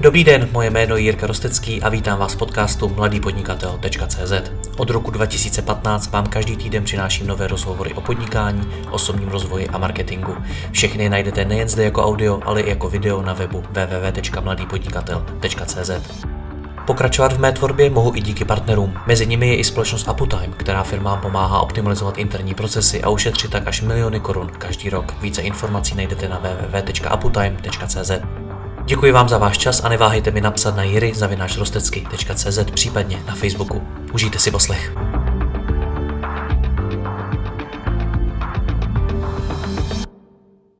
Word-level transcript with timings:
Dobrý 0.00 0.24
den, 0.24 0.48
moje 0.52 0.70
jméno 0.70 0.96
je 0.96 1.02
Jirka 1.02 1.26
Rostecký 1.26 1.82
a 1.82 1.88
vítám 1.88 2.18
vás 2.18 2.34
v 2.34 2.38
podcastu 2.38 2.88
mladýpodnikatel.cz. 2.88 4.32
Od 4.76 4.90
roku 4.90 5.10
2015 5.10 6.10
vám 6.10 6.26
každý 6.26 6.56
týden 6.56 6.84
přináším 6.84 7.26
nové 7.26 7.46
rozhovory 7.46 7.94
o 7.94 8.00
podnikání, 8.00 8.68
osobním 8.90 9.28
rozvoji 9.28 9.68
a 9.68 9.78
marketingu. 9.78 10.36
Všechny 10.72 11.08
najdete 11.08 11.44
nejen 11.44 11.68
zde 11.68 11.84
jako 11.84 12.04
audio, 12.04 12.40
ale 12.44 12.60
i 12.60 12.70
jako 12.70 12.88
video 12.88 13.22
na 13.22 13.32
webu 13.32 13.64
www.mladýpodnikatel.cz. 13.70 15.90
Pokračovat 16.86 17.32
v 17.32 17.38
mé 17.38 17.52
tvorbě 17.52 17.90
mohu 17.90 18.16
i 18.16 18.20
díky 18.20 18.44
partnerům. 18.44 18.94
Mezi 19.06 19.26
nimi 19.26 19.48
je 19.48 19.56
i 19.56 19.64
společnost 19.64 20.08
Aputime, 20.08 20.54
která 20.56 20.82
firmám 20.82 21.20
pomáhá 21.20 21.60
optimalizovat 21.60 22.18
interní 22.18 22.54
procesy 22.54 23.02
a 23.02 23.08
ušetřit 23.08 23.50
tak 23.50 23.68
až 23.68 23.82
miliony 23.82 24.20
korun 24.20 24.50
každý 24.58 24.90
rok. 24.90 25.14
Více 25.20 25.42
informací 25.42 25.94
najdete 25.94 26.28
na 26.28 26.38
www.aputime.cz. 26.38 28.10
Děkuji 28.88 29.12
vám 29.12 29.28
za 29.28 29.38
váš 29.38 29.58
čas 29.58 29.84
a 29.84 29.88
neváhejte 29.88 30.30
mi 30.30 30.40
napsat 30.40 30.76
na 30.76 30.82
jiry.rostecky.cz 30.82 32.58
případně 32.74 33.22
na 33.26 33.34
Facebooku. 33.34 33.88
Užijte 34.12 34.38
si 34.38 34.50
poslech. 34.50 34.92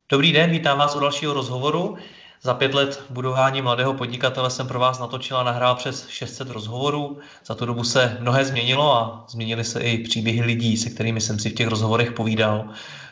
Dobrý 0.09 0.31
den, 0.31 0.51
vítám 0.51 0.77
vás 0.77 0.95
u 0.95 0.99
dalšího 0.99 1.33
rozhovoru. 1.33 1.97
Za 2.41 2.53
pět 2.53 2.73
let 2.73 3.03
budování 3.09 3.61
mladého 3.61 3.93
podnikatele 3.93 4.49
jsem 4.49 4.67
pro 4.67 4.79
vás 4.79 4.99
natočil 4.99 5.37
a 5.37 5.43
nahrál 5.43 5.75
přes 5.75 6.07
600 6.07 6.49
rozhovorů. 6.49 7.17
Za 7.45 7.55
tu 7.55 7.65
dobu 7.65 7.83
se 7.83 8.17
mnohé 8.19 8.45
změnilo 8.45 8.95
a 8.95 9.25
změnily 9.29 9.63
se 9.63 9.79
i 9.79 9.97
příběhy 9.97 10.41
lidí, 10.41 10.77
se 10.77 10.89
kterými 10.89 11.21
jsem 11.21 11.39
si 11.39 11.49
v 11.49 11.53
těch 11.53 11.67
rozhovorech 11.67 12.11
povídal. 12.11 12.65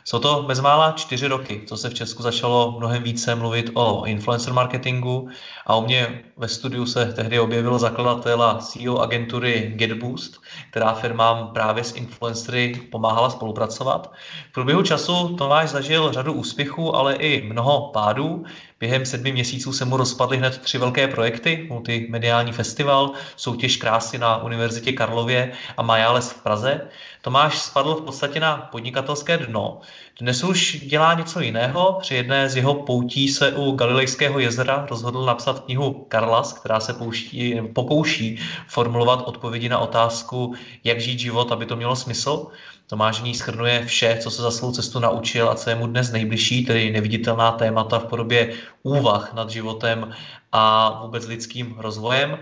Jsou 0.08 0.20
to 0.20 0.44
bezmála 0.48 0.92
čtyři 0.92 1.28
roky, 1.28 1.64
co 1.68 1.78
se 1.78 1.90
v 1.90 1.94
Česku 1.94 2.24
začalo 2.24 2.76
mnohem 2.78 3.04
více 3.04 3.36
mluvit 3.36 3.72
o 3.74 4.06
influencer 4.06 4.54
marketingu 4.54 5.30
a 5.66 5.76
u 5.76 5.82
mě 5.84 6.24
ve 6.38 6.48
studiu 6.48 6.86
se 6.86 7.06
tehdy 7.06 7.40
objevil 7.40 7.80
zakladatel 7.80 8.44
a 8.44 8.58
CEO 8.58 8.98
agentury 8.98 9.72
GetBoost, 9.76 10.42
která 10.70 10.94
firmám 10.94 11.54
právě 11.54 11.84
s 11.84 11.96
influencery 11.96 12.74
pomáhala 12.92 13.30
spolupracovat. 13.30 14.12
V 14.50 14.54
průběhu 14.54 14.82
času 14.82 15.36
Tomáš 15.36 15.70
zažil 15.70 16.12
řadu 16.12 16.34
úspěchů, 16.34 16.96
ale 16.96 17.16
i 17.16 17.48
mnoho 17.48 17.92
pádů. 17.94 18.44
Během 18.86 19.06
sedmi 19.06 19.32
měsíců 19.32 19.74
se 19.74 19.86
mu 19.86 19.98
rozpadly 19.98 20.38
hned 20.38 20.58
tři 20.58 20.78
velké 20.78 21.08
projekty, 21.08 21.66
multimediální 21.70 22.52
festival, 22.52 23.12
soutěž 23.36 23.78
krásy 23.78 24.18
na 24.18 24.44
Univerzitě 24.44 24.92
Karlově 24.92 25.52
a 25.78 25.82
Majales 25.82 26.32
v 26.32 26.44
Praze. 26.44 26.82
Tomáš 27.22 27.60
spadl 27.60 27.96
v 27.96 28.02
podstatě 28.02 28.40
na 28.40 28.58
podnikatelské 28.58 29.38
dno. 29.38 29.80
Dnes 30.20 30.44
už 30.44 30.80
dělá 30.86 31.14
něco 31.14 31.40
jiného. 31.40 31.98
Při 32.02 32.16
jedné 32.16 32.50
z 32.50 32.56
jeho 32.56 32.74
poutí 32.74 33.28
se 33.28 33.52
u 33.52 33.72
Galilejského 33.72 34.40
jezera 34.40 34.86
rozhodl 34.90 35.26
napsat 35.26 35.60
knihu 35.60 36.06
Karlas, 36.08 36.54
která 36.54 36.80
se 36.80 36.94
pouští, 36.94 37.62
pokouší 37.74 38.40
formulovat 38.68 39.24
odpovědi 39.26 39.70
na 39.70 39.80
otázku, 39.80 40.54
jak 40.84 41.00
žít 41.00 41.20
život, 41.20 41.52
aby 41.52 41.66
to 41.66 41.76
mělo 41.76 41.96
smysl. 41.96 42.48
Tomáš 42.88 43.22
v 43.22 43.24
ní 43.24 43.34
schrnuje 43.34 43.86
vše, 43.86 44.18
co 44.22 44.32
se 44.32 44.42
za 44.42 44.52
svou 44.52 44.72
cestu 44.72 45.00
naučil 45.00 45.50
a 45.50 45.56
co 45.56 45.70
je 45.70 45.76
mu 45.76 45.88
dnes 45.88 46.12
nejbližší, 46.12 46.66
tedy 46.66 46.92
neviditelná 46.92 47.52
témata 47.52 48.00
v 48.00 48.06
podobě 48.06 48.54
úvah 48.84 49.34
nad 49.34 49.50
životem 49.50 50.14
a 50.52 50.94
vůbec 51.04 51.28
lidským 51.28 51.76
rozvojem. 51.78 52.38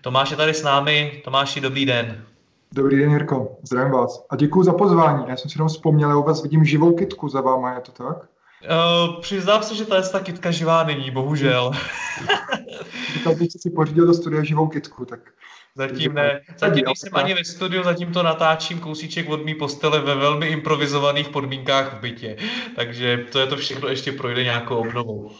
Tomáš 0.00 0.30
je 0.30 0.36
tady 0.36 0.54
s 0.54 0.62
námi. 0.62 1.22
Tomáši, 1.24 1.60
dobrý 1.60 1.86
den. 1.86 2.24
Dobrý 2.72 2.98
den, 2.98 3.10
Jirko, 3.10 3.56
zdravím 3.62 3.92
vás. 3.92 4.26
A 4.30 4.36
děkuji 4.36 4.62
za 4.62 4.72
pozvání. 4.72 5.24
Já 5.28 5.36
jsem 5.36 5.50
si 5.50 5.58
jenom 5.58 5.68
vzpomněl, 5.68 6.10
já 6.10 6.16
u 6.16 6.22
vás 6.22 6.42
vidím 6.42 6.64
živou 6.64 6.96
kitku 6.96 7.28
za 7.28 7.40
váma, 7.40 7.74
je 7.74 7.80
to 7.80 7.92
tak? 7.92 8.16
Uh, 8.16 9.20
přiznám 9.20 9.62
se, 9.62 9.74
že 9.74 9.84
ta, 9.84 10.02
ta 10.02 10.20
kitka 10.20 10.50
živá 10.50 10.84
není, 10.84 11.10
bohužel. 11.10 11.70
Říkal 13.14 13.34
bych, 13.34 13.48
si 13.56 13.70
pořídil 13.70 14.06
do 14.06 14.14
studia 14.14 14.44
živou 14.44 14.68
kitku, 14.68 15.04
tak... 15.04 15.20
Zatím 15.74 16.14
ne. 16.14 16.40
Zatím 16.56 16.84
nejsem 16.84 17.10
ani 17.12 17.34
ve 17.34 17.44
studiu, 17.44 17.82
zatím 17.82 18.12
to 18.12 18.22
natáčím 18.22 18.80
kousíček 18.80 19.28
od 19.28 19.44
mý 19.44 19.54
postele 19.54 20.00
ve 20.00 20.14
velmi 20.14 20.46
improvizovaných 20.46 21.28
podmínkách 21.28 21.94
v 21.94 22.00
bytě. 22.00 22.36
Takže 22.76 23.26
to 23.32 23.38
je 23.38 23.46
to 23.46 23.56
všechno 23.56 23.88
ještě 23.88 24.12
projde 24.12 24.44
nějakou 24.44 24.76
obnovou, 24.76 25.30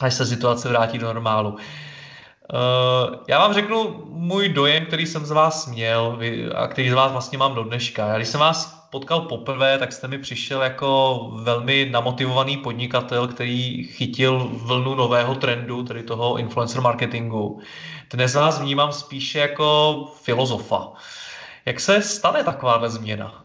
až 0.00 0.14
se 0.14 0.26
situace 0.26 0.68
vrátí 0.68 0.98
do 0.98 1.06
normálu. 1.06 1.50
Uh, 1.50 3.16
já 3.28 3.38
vám 3.38 3.54
řeknu 3.54 4.04
můj 4.08 4.48
dojem, 4.48 4.86
který 4.86 5.06
jsem 5.06 5.26
z 5.26 5.30
vás 5.30 5.66
měl 5.66 6.18
a 6.54 6.66
který 6.66 6.90
z 6.90 6.94
vás 6.94 7.12
vlastně 7.12 7.38
mám 7.38 7.54
do 7.54 7.64
dneška. 7.64 8.06
Já 8.06 8.16
když 8.16 8.28
jsem 8.28 8.40
vás 8.40 8.88
potkal 8.90 9.20
poprvé, 9.20 9.78
tak 9.78 9.92
jste 9.92 10.08
mi 10.08 10.18
přišel 10.18 10.62
jako 10.62 11.20
velmi 11.34 11.88
namotivovaný 11.90 12.56
podnikatel, 12.56 13.28
který 13.28 13.84
chytil 13.84 14.50
vlnu 14.52 14.94
nového 14.94 15.34
trendu, 15.34 15.82
tedy 15.82 16.02
toho 16.02 16.36
influencer 16.36 16.80
marketingu. 16.80 17.60
Dnes 18.14 18.34
vás 18.34 18.60
vnímám 18.60 18.92
spíše 18.92 19.38
jako 19.38 19.94
filozofa. 20.14 20.92
Jak 21.66 21.80
se 21.80 22.02
stane 22.02 22.44
taková 22.44 22.88
změna? 22.88 23.44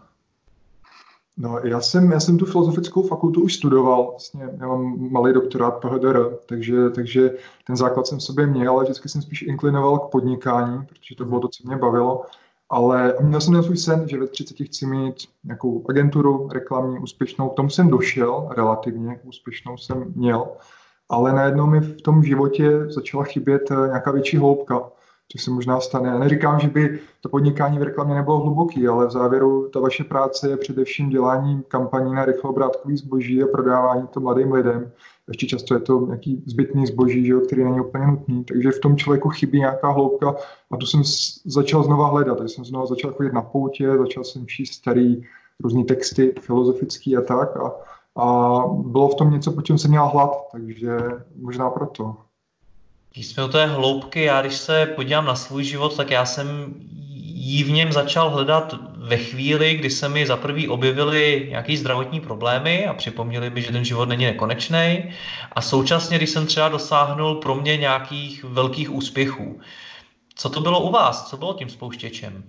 No, 1.37 1.59
já 1.63 1.81
jsem, 1.81 2.11
já 2.11 2.19
jsem 2.19 2.37
tu 2.37 2.45
filozofickou 2.45 3.07
fakultu 3.07 3.41
už 3.41 3.55
studoval, 3.55 4.09
vlastně 4.09 4.49
já 4.59 4.67
mám 4.67 5.11
malý 5.11 5.33
doktorát 5.33 5.79
PHDR, 5.81 6.37
takže, 6.45 6.89
takže 6.89 7.29
ten 7.67 7.75
základ 7.75 8.07
jsem 8.07 8.17
v 8.17 8.23
sobě 8.23 8.47
měl, 8.47 8.73
ale 8.73 8.83
vždycky 8.83 9.09
jsem 9.09 9.21
spíš 9.21 9.41
inklinoval 9.41 9.99
k 9.99 10.11
podnikání, 10.11 10.85
protože 10.85 11.15
to 11.15 11.25
bylo 11.25 11.39
to, 11.39 11.47
co 11.47 11.67
mě 11.67 11.77
bavilo. 11.77 12.25
Ale 12.69 13.15
měl 13.21 13.41
jsem 13.41 13.53
ten 13.53 13.63
svůj 13.63 13.77
sen, 13.77 14.07
že 14.09 14.19
ve 14.19 14.27
30 14.27 14.57
chci 14.65 14.85
mít 14.85 15.15
nějakou 15.43 15.85
agenturu 15.89 16.49
reklamní 16.53 16.99
úspěšnou. 16.99 17.49
K 17.49 17.55
tomu 17.55 17.69
jsem 17.69 17.89
došel 17.89 18.49
relativně, 18.51 19.19
úspěšnou 19.23 19.77
jsem 19.77 20.13
měl, 20.15 20.47
ale 21.09 21.33
najednou 21.33 21.67
mi 21.67 21.79
v 21.79 22.01
tom 22.01 22.23
životě 22.23 22.85
začala 22.89 23.23
chybět 23.23 23.71
eh, 23.71 23.87
nějaká 23.87 24.11
větší 24.11 24.37
hloubka 24.37 24.81
což 25.31 25.43
se 25.43 25.51
možná 25.51 25.79
stane. 25.79 26.09
Já 26.09 26.19
neříkám, 26.19 26.59
že 26.59 26.67
by 26.67 26.99
to 27.21 27.29
podnikání 27.29 27.79
v 27.79 27.83
reklamě 27.83 28.15
nebylo 28.15 28.39
hluboký, 28.39 28.87
ale 28.87 29.07
v 29.07 29.11
závěru 29.11 29.69
ta 29.69 29.79
vaše 29.79 30.03
práce 30.03 30.49
je 30.49 30.57
především 30.57 31.09
dělání 31.09 31.63
kampaní 31.67 32.13
na 32.13 32.25
rychloobrátkový 32.25 32.97
zboží 32.97 33.43
a 33.43 33.47
prodávání 33.47 34.07
to 34.07 34.19
mladým 34.19 34.51
lidem. 34.51 34.91
Ještě 35.27 35.47
často 35.47 35.73
je 35.73 35.79
to 35.79 36.05
nějaký 36.05 36.43
zbytný 36.45 36.87
zboží, 36.87 37.25
že 37.25 37.31
jo, 37.31 37.39
který 37.39 37.63
není 37.63 37.79
úplně 37.79 38.07
nutný. 38.07 38.43
Takže 38.43 38.71
v 38.71 38.79
tom 38.79 38.97
člověku 38.97 39.29
chybí 39.29 39.59
nějaká 39.59 39.91
hloubka 39.91 40.35
a 40.71 40.77
tu 40.77 40.85
jsem 40.85 41.01
začal 41.45 41.83
znova 41.83 42.07
hledat. 42.07 42.37
Takže 42.37 42.55
jsem 42.55 42.65
znova 42.65 42.85
začal 42.85 43.13
chodit 43.13 43.33
na 43.33 43.41
poutě, 43.41 43.97
začal 43.97 44.23
jsem 44.23 44.47
číst 44.47 44.73
starý 44.73 45.23
různý 45.59 45.83
texty 45.83 46.33
filozofický 46.39 47.17
a 47.17 47.21
tak. 47.21 47.57
A, 47.57 47.73
a 48.17 48.57
bylo 48.67 49.09
v 49.09 49.15
tom 49.15 49.31
něco, 49.31 49.51
po 49.51 49.61
čem 49.61 49.77
jsem 49.77 49.91
měl 49.91 50.07
hlad, 50.07 50.31
takže 50.51 50.97
možná 51.41 51.69
proto. 51.69 52.15
Když 53.13 53.27
jsme 53.27 53.45
u 53.45 53.47
té 53.47 53.65
hloubky, 53.65 54.23
já 54.23 54.41
když 54.41 54.57
se 54.57 54.85
podívám 54.85 55.25
na 55.25 55.35
svůj 55.35 55.63
život, 55.63 55.97
tak 55.97 56.11
já 56.11 56.25
jsem 56.25 56.75
jí 57.19 57.63
v 57.63 57.71
něm 57.71 57.91
začal 57.91 58.29
hledat 58.29 58.75
ve 58.97 59.17
chvíli, 59.17 59.75
kdy 59.75 59.89
se 59.89 60.09
mi 60.09 60.27
za 60.27 60.37
prvý 60.37 60.67
objevily 60.67 61.47
nějaké 61.49 61.77
zdravotní 61.77 62.19
problémy 62.19 62.87
a 62.87 62.93
připomněli 62.93 63.49
mi, 63.49 63.61
že 63.61 63.71
ten 63.71 63.85
život 63.85 64.09
není 64.09 64.25
nekonečný. 64.25 65.13
A 65.51 65.61
současně, 65.61 66.17
když 66.17 66.29
jsem 66.29 66.45
třeba 66.45 66.69
dosáhnul 66.69 67.35
pro 67.35 67.55
mě 67.55 67.77
nějakých 67.77 68.43
velkých 68.43 68.91
úspěchů. 68.91 69.59
Co 70.35 70.49
to 70.49 70.61
bylo 70.61 70.79
u 70.81 70.91
vás? 70.91 71.29
Co 71.29 71.37
bylo 71.37 71.53
tím 71.53 71.69
spouštěčem? 71.69 72.43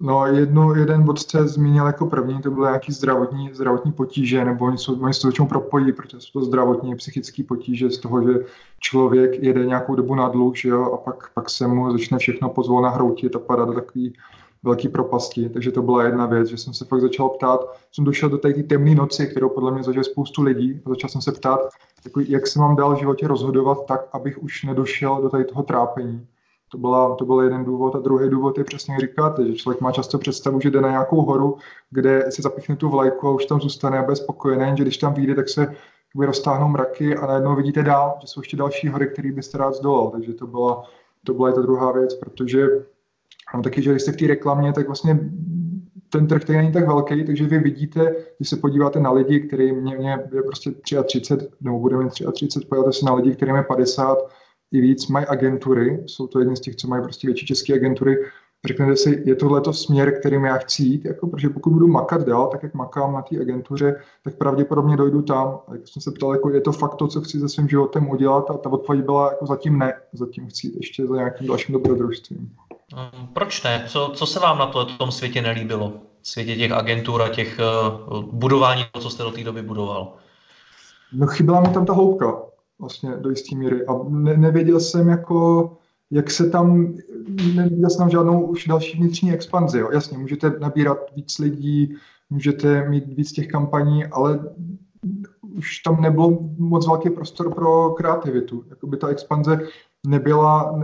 No, 0.00 0.26
jednu, 0.26 0.74
jeden 0.74 1.02
bod 1.02 1.18
jste 1.18 1.48
zmínil 1.48 1.86
jako 1.86 2.06
první, 2.06 2.42
to 2.42 2.50
byly 2.50 2.66
nějaký 2.66 2.92
zdravotní, 2.92 3.50
zdravotní 3.54 3.92
potíže, 3.92 4.44
nebo 4.44 4.64
oni, 4.64 4.78
jsou, 4.78 5.00
oni 5.00 5.14
se 5.14 5.20
to 5.20 5.28
většinou 5.28 5.48
propojí, 5.48 5.92
protože 5.92 6.20
jsou 6.20 6.40
to 6.40 6.44
zdravotní, 6.44 6.96
psychické 6.96 7.42
potíže 7.42 7.90
z 7.90 7.98
toho, 7.98 8.22
že 8.22 8.38
člověk 8.80 9.42
jede 9.42 9.66
nějakou 9.66 9.94
dobu 9.94 10.14
na 10.14 10.28
dluh, 10.28 10.64
jo, 10.64 10.92
a 10.92 10.96
pak, 10.96 11.32
pak 11.34 11.50
se 11.50 11.66
mu 11.66 11.92
začne 11.92 12.18
všechno 12.18 12.48
pozvolna 12.48 12.88
hroutit 12.90 13.36
a 13.36 13.38
padat 13.38 13.68
do 13.68 13.74
takový 13.74 14.14
velký 14.62 14.88
propasti, 14.88 15.48
takže 15.48 15.72
to 15.72 15.82
byla 15.82 16.04
jedna 16.04 16.26
věc, 16.26 16.48
že 16.48 16.56
jsem 16.56 16.74
se 16.74 16.84
fakt 16.84 17.00
začal 17.00 17.28
ptát, 17.28 17.60
jsem 17.92 18.04
došel 18.04 18.28
do 18.28 18.38
té 18.38 18.52
temné 18.52 18.94
noci, 18.94 19.26
kterou 19.26 19.48
podle 19.48 19.72
mě 19.72 19.82
zažil 19.82 20.04
spoustu 20.04 20.42
lidí 20.42 20.80
a 20.86 20.90
začal 20.90 21.10
jsem 21.10 21.22
se 21.22 21.32
ptát, 21.32 21.60
jako, 22.04 22.20
jak 22.20 22.46
se 22.46 22.58
mám 22.58 22.76
dál 22.76 22.96
v 22.96 22.98
životě 22.98 23.28
rozhodovat 23.28 23.86
tak, 23.86 24.08
abych 24.12 24.42
už 24.42 24.64
nedošel 24.64 25.22
do 25.22 25.28
tady 25.28 25.44
toho 25.44 25.62
trápení. 25.62 26.26
To, 26.68 26.78
byla, 26.78 27.14
to 27.14 27.24
byl 27.24 27.40
jeden 27.40 27.64
důvod. 27.64 27.94
A 27.94 27.98
druhý 27.98 28.30
důvod 28.30 28.58
je 28.58 28.64
přesně, 28.64 28.96
říkáte, 29.00 29.46
že 29.46 29.54
člověk 29.54 29.80
má 29.80 29.92
často 29.92 30.18
představu, 30.18 30.60
že 30.60 30.70
jde 30.70 30.80
na 30.80 30.90
nějakou 30.90 31.22
horu, 31.22 31.56
kde 31.90 32.26
si 32.30 32.42
zapichne 32.42 32.76
tu 32.76 32.88
vlajku 32.88 33.28
a 33.28 33.34
už 33.34 33.46
tam 33.46 33.60
zůstane 33.60 33.98
a 33.98 34.02
bude 34.02 34.16
spokojený, 34.16 34.76
že 34.76 34.82
když 34.82 34.96
tam 34.96 35.14
vyjde, 35.14 35.34
tak 35.34 35.48
se 35.48 35.60
jakoby 35.60 36.26
roztáhnou 36.26 36.68
mraky 36.68 37.16
a 37.16 37.26
najednou 37.26 37.56
vidíte 37.56 37.82
dál, 37.82 38.18
že 38.20 38.26
jsou 38.26 38.40
ještě 38.40 38.56
další 38.56 38.88
hory, 38.88 39.06
které 39.06 39.32
byste 39.32 39.58
rád 39.58 39.74
zdolal. 39.74 40.10
Takže 40.10 40.34
to 40.34 40.46
byla, 40.46 40.84
to 41.24 41.34
byla 41.34 41.50
i 41.50 41.52
ta 41.52 41.60
druhá 41.60 41.92
věc, 41.92 42.14
protože 42.14 42.66
mám 43.54 43.62
taky, 43.62 43.82
že 43.82 43.90
když 43.90 44.02
jste 44.02 44.12
v 44.12 44.16
té 44.16 44.26
reklamě, 44.26 44.72
tak 44.72 44.86
vlastně 44.86 45.18
ten 46.08 46.26
trh 46.26 46.44
tady 46.44 46.58
není 46.58 46.72
tak 46.72 46.86
velký, 46.86 47.24
takže 47.24 47.44
vy 47.44 47.58
vidíte, 47.58 48.14
když 48.36 48.48
se 48.48 48.56
podíváte 48.56 49.00
na 49.00 49.10
lidi, 49.10 49.40
který 49.40 49.72
mě, 49.72 49.96
mě 49.96 50.18
je 50.32 50.42
prostě 50.42 50.70
33, 51.04 51.48
nebo 51.60 51.78
bude 51.78 51.96
mít 51.96 52.12
33, 52.32 52.66
podíváte 52.68 52.92
se 52.92 53.04
na 53.06 53.14
lidi, 53.14 53.34
kterým 53.34 53.54
je 53.54 53.62
50, 53.62 54.18
i 54.72 54.80
víc 54.80 55.06
mají 55.06 55.26
agentury, 55.26 56.02
jsou 56.06 56.26
to 56.26 56.38
jedni 56.38 56.56
z 56.56 56.60
těch, 56.60 56.76
co 56.76 56.88
mají 56.88 57.02
prostě 57.02 57.28
větší 57.28 57.46
české 57.46 57.74
agentury 57.74 58.16
řeknete 58.66 58.96
si, 58.96 59.22
je 59.26 59.34
tohle 59.34 59.60
to 59.60 59.72
směr, 59.72 60.20
kterým 60.20 60.44
já 60.44 60.56
chci 60.56 60.82
jít, 60.82 61.04
jako, 61.04 61.26
protože 61.26 61.48
pokud 61.48 61.70
budu 61.70 61.88
makat 61.88 62.26
dál, 62.26 62.46
tak 62.46 62.62
jak 62.62 62.74
makám 62.74 63.12
na 63.12 63.22
té 63.22 63.40
agentuře, 63.40 64.00
tak 64.24 64.36
pravděpodobně 64.36 64.96
dojdu 64.96 65.22
tam. 65.22 65.58
A 65.68 65.72
jak 65.72 65.88
jsem 65.88 66.02
se 66.02 66.10
ptal, 66.10 66.32
jako, 66.32 66.50
je 66.50 66.60
to 66.60 66.72
fakt 66.72 66.94
to, 66.94 67.08
co 67.08 67.20
chci 67.20 67.40
se 67.40 67.48
svým 67.48 67.68
životem 67.68 68.10
udělat 68.10 68.50
a 68.50 68.56
ta 68.56 68.70
odpověď 68.70 69.04
byla 69.04 69.28
jako 69.28 69.46
zatím 69.46 69.78
ne, 69.78 69.94
zatím 70.12 70.48
chci 70.48 70.66
jít 70.66 70.76
ještě 70.76 71.06
za 71.06 71.16
nějakým 71.16 71.46
dalším 71.46 71.72
dobrodružstvím. 71.72 72.50
Mm, 72.94 73.26
proč 73.26 73.62
ne? 73.62 73.84
Co, 73.88 74.12
co 74.14 74.26
se 74.26 74.40
vám 74.40 74.58
na 74.58 74.66
to, 74.66 74.84
tom 74.84 75.12
světě 75.12 75.42
nelíbilo? 75.42 75.92
V 76.22 76.28
světě 76.28 76.56
těch 76.56 76.72
agentur 76.72 77.22
a 77.22 77.28
těch 77.28 77.60
uh, 78.10 78.22
budování, 78.22 78.84
co 79.00 79.10
jste 79.10 79.22
do 79.22 79.30
té 79.30 79.44
doby 79.44 79.62
budoval? 79.62 80.12
No 81.12 81.26
chyběla 81.26 81.60
mi 81.60 81.68
tam 81.68 81.86
ta 81.86 81.92
hloubka 81.92 82.48
vlastně 82.80 83.10
do 83.20 83.30
jisté 83.30 83.56
míry 83.56 83.86
a 83.86 83.92
ne, 84.08 84.36
nevěděl 84.36 84.80
jsem 84.80 85.08
jako, 85.08 85.72
jak 86.10 86.30
se 86.30 86.50
tam, 86.50 86.94
neviděl 87.54 87.90
jsem 87.90 88.10
žádnou 88.10 88.46
už 88.46 88.66
další 88.66 88.98
vnitřní 88.98 89.32
expanzi. 89.32 89.78
Jo. 89.78 89.90
Jasně, 89.92 90.18
můžete 90.18 90.52
nabírat 90.60 90.98
víc 91.16 91.38
lidí, 91.38 91.96
můžete 92.30 92.88
mít 92.88 93.04
víc 93.06 93.32
těch 93.32 93.48
kampaní, 93.48 94.04
ale 94.06 94.40
už 95.56 95.78
tam 95.78 96.00
nebylo 96.00 96.38
moc 96.58 96.86
velký 96.86 97.10
prostor 97.10 97.54
pro 97.54 97.90
kreativitu. 97.90 98.64
Jakoby 98.70 98.96
ta 98.96 99.08
expanze 99.08 99.60
nebyla, 100.06 100.78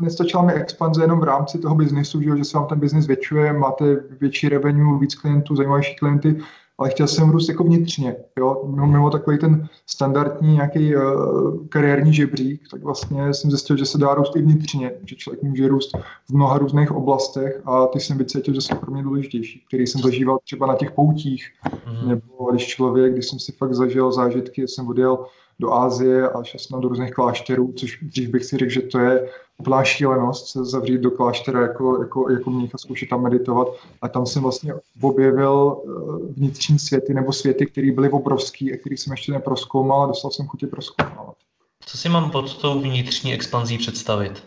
nestačila 0.00 0.42
mi 0.42 0.52
expanze 0.52 1.02
jenom 1.02 1.20
v 1.20 1.24
rámci 1.24 1.58
toho 1.58 1.74
biznesu, 1.74 2.22
že, 2.22 2.36
že 2.36 2.44
se 2.44 2.58
vám 2.58 2.66
ten 2.66 2.80
biznis 2.80 3.06
většuje, 3.06 3.52
máte 3.52 3.96
větší 4.20 4.48
revenue, 4.48 4.98
víc 4.98 5.14
klientů, 5.14 5.56
zajímavější 5.56 5.96
klienty, 5.96 6.38
ale 6.82 6.90
chtěl 6.90 7.06
jsem 7.06 7.30
růst 7.30 7.48
jako 7.48 7.64
vnitřně, 7.64 8.16
jo, 8.38 8.62
mimo, 8.66 8.86
mimo 8.86 9.10
takový 9.10 9.38
ten 9.38 9.68
standardní 9.86 10.54
nějaký 10.54 10.96
uh, 10.96 11.66
kariérní 11.68 12.14
žebřík, 12.14 12.60
tak 12.70 12.82
vlastně 12.82 13.34
jsem 13.34 13.50
zjistil, 13.50 13.76
že 13.76 13.86
se 13.86 13.98
dá 13.98 14.14
růst 14.14 14.36
i 14.36 14.42
vnitřně, 14.42 14.92
že 15.06 15.16
člověk 15.16 15.42
může 15.42 15.68
růst 15.68 15.96
v 16.28 16.34
mnoha 16.34 16.58
různých 16.58 16.92
oblastech 16.92 17.62
a 17.64 17.86
ty 17.86 18.00
jsem 18.00 18.18
vycítil, 18.18 18.54
že 18.54 18.60
jsou 18.60 18.76
pro 18.76 18.92
mě 18.92 19.02
důležitější, 19.02 19.64
který 19.68 19.86
jsem 19.86 20.00
zažíval 20.00 20.38
třeba 20.44 20.66
na 20.66 20.74
těch 20.74 20.90
poutích, 20.90 21.48
mm. 21.86 22.08
nebo 22.08 22.50
když 22.50 22.66
člověk, 22.66 23.12
když 23.12 23.28
jsem 23.28 23.38
si 23.38 23.52
fakt 23.52 23.74
zažil 23.74 24.12
zážitky, 24.12 24.68
jsem 24.68 24.88
odjel 24.88 25.26
do 25.58 25.72
Ázie 25.72 26.28
a 26.28 26.42
šel 26.42 26.60
jsem 26.60 26.80
do 26.80 26.88
různých 26.88 27.10
klášterů, 27.10 27.72
což 27.76 27.98
když 28.02 28.26
bych 28.26 28.44
si 28.44 28.56
řekl, 28.56 28.72
že 28.72 28.80
to 28.80 28.98
je 28.98 29.28
úplná 29.58 29.84
šílenost 29.84 30.46
se 30.46 30.64
zavřít 30.64 31.00
do 31.00 31.10
kláštera 31.10 31.60
jako, 31.60 32.02
jako, 32.02 32.30
jako 32.30 32.50
mních 32.50 32.74
a 32.74 32.78
zkoušet 32.78 33.08
tam 33.08 33.22
meditovat. 33.22 33.68
A 34.02 34.08
tam 34.08 34.26
jsem 34.26 34.42
vlastně 34.42 34.74
objevil 35.00 35.76
eh, 35.76 35.90
vnitřní 36.36 36.78
světy 36.78 37.14
nebo 37.14 37.32
světy, 37.32 37.66
které 37.66 37.92
byly 37.92 38.10
obrovský 38.10 38.72
a 38.72 38.76
které 38.76 38.96
jsem 38.96 39.12
ještě 39.12 39.32
neproskoumal 39.32 40.02
a 40.02 40.06
dostal 40.06 40.30
jsem 40.30 40.46
chutě 40.46 40.66
proskoumávat. 40.66 41.36
Co 41.84 41.98
si 41.98 42.08
mám 42.08 42.30
pod 42.30 42.58
tou 42.58 42.80
vnitřní 42.80 43.34
expanzí 43.34 43.78
představit? 43.78 44.42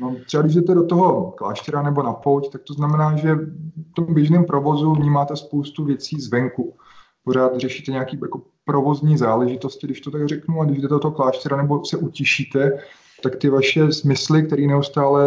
No, 0.00 0.16
třeba 0.26 0.42
když 0.42 0.54
jdete 0.54 0.74
do 0.74 0.86
toho 0.86 1.30
kláštera 1.30 1.82
nebo 1.82 2.02
na 2.02 2.12
pouť, 2.12 2.52
tak 2.52 2.62
to 2.62 2.74
znamená, 2.74 3.16
že 3.16 3.34
v 3.34 3.94
tom 3.94 4.14
běžném 4.14 4.44
provozu 4.44 4.94
vnímáte 4.94 5.36
spoustu 5.36 5.84
věcí 5.84 6.20
zvenku. 6.20 6.74
Pořád 7.24 7.56
řešíte 7.56 7.92
nějaké 7.92 8.16
jako 8.22 8.42
provozní 8.64 9.18
záležitosti, 9.18 9.86
když 9.86 10.00
to 10.00 10.10
tak 10.10 10.28
řeknu, 10.28 10.60
a 10.60 10.64
když 10.64 10.78
jdete 10.78 10.94
do 10.94 10.98
toho 10.98 11.14
kláštera 11.14 11.56
nebo 11.56 11.84
se 11.84 11.96
utišíte, 11.96 12.78
tak 13.22 13.36
ty 13.36 13.48
vaše 13.48 13.92
smysly, 13.92 14.42
které 14.42 14.66
neustále 14.66 15.22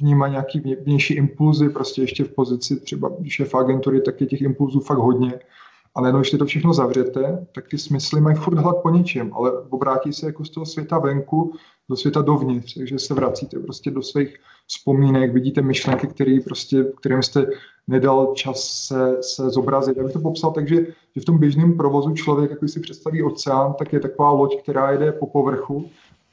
vnímají 0.00 0.32
nějaký 0.32 0.60
vnější 0.60 1.14
impulzy, 1.14 1.68
prostě 1.68 2.00
ještě 2.00 2.24
v 2.24 2.32
pozici 2.34 2.80
třeba, 2.80 3.10
v 3.44 3.54
agentury, 3.54 4.00
tak 4.00 4.20
je 4.20 4.26
těch 4.26 4.42
impulzů 4.42 4.80
fakt 4.80 4.98
hodně. 4.98 5.40
A 5.98 6.00
najednou, 6.00 6.20
když 6.20 6.30
to 6.30 6.46
všechno 6.46 6.72
zavřete, 6.72 7.46
tak 7.54 7.68
ty 7.68 7.78
smysly 7.78 8.20
mají 8.20 8.36
furt 8.36 8.58
hlad 8.58 8.76
po 8.82 8.90
ničem, 8.90 9.30
ale 9.34 9.52
obrátí 9.52 10.12
se 10.12 10.26
jako 10.26 10.44
z 10.44 10.50
toho 10.50 10.66
světa 10.66 10.98
venku 10.98 11.52
do 11.88 11.96
světa 11.96 12.22
dovnitř, 12.22 12.74
takže 12.74 12.98
se 12.98 13.14
vracíte 13.14 13.58
prostě 13.58 13.90
do 13.90 14.02
svých 14.02 14.36
vzpomínek, 14.66 15.32
vidíte 15.32 15.62
myšlenky, 15.62 16.06
který 16.06 16.40
prostě, 16.40 16.84
kterým 16.84 17.22
jste 17.22 17.46
nedal 17.88 18.32
čas 18.34 18.60
se, 18.60 19.16
se 19.20 19.50
zobrazit. 19.50 19.96
Já 19.96 20.04
bych 20.04 20.12
to 20.12 20.20
popsal 20.20 20.50
takže 20.50 20.86
že 21.16 21.20
v 21.20 21.24
tom 21.24 21.38
běžném 21.38 21.76
provozu 21.76 22.14
člověk, 22.14 22.50
jako 22.50 22.68
si 22.68 22.80
představí 22.80 23.22
oceán, 23.22 23.74
tak 23.78 23.92
je 23.92 24.00
taková 24.00 24.30
loď, 24.30 24.62
která 24.62 24.90
jede 24.90 25.12
po 25.12 25.26
povrchu 25.26 25.90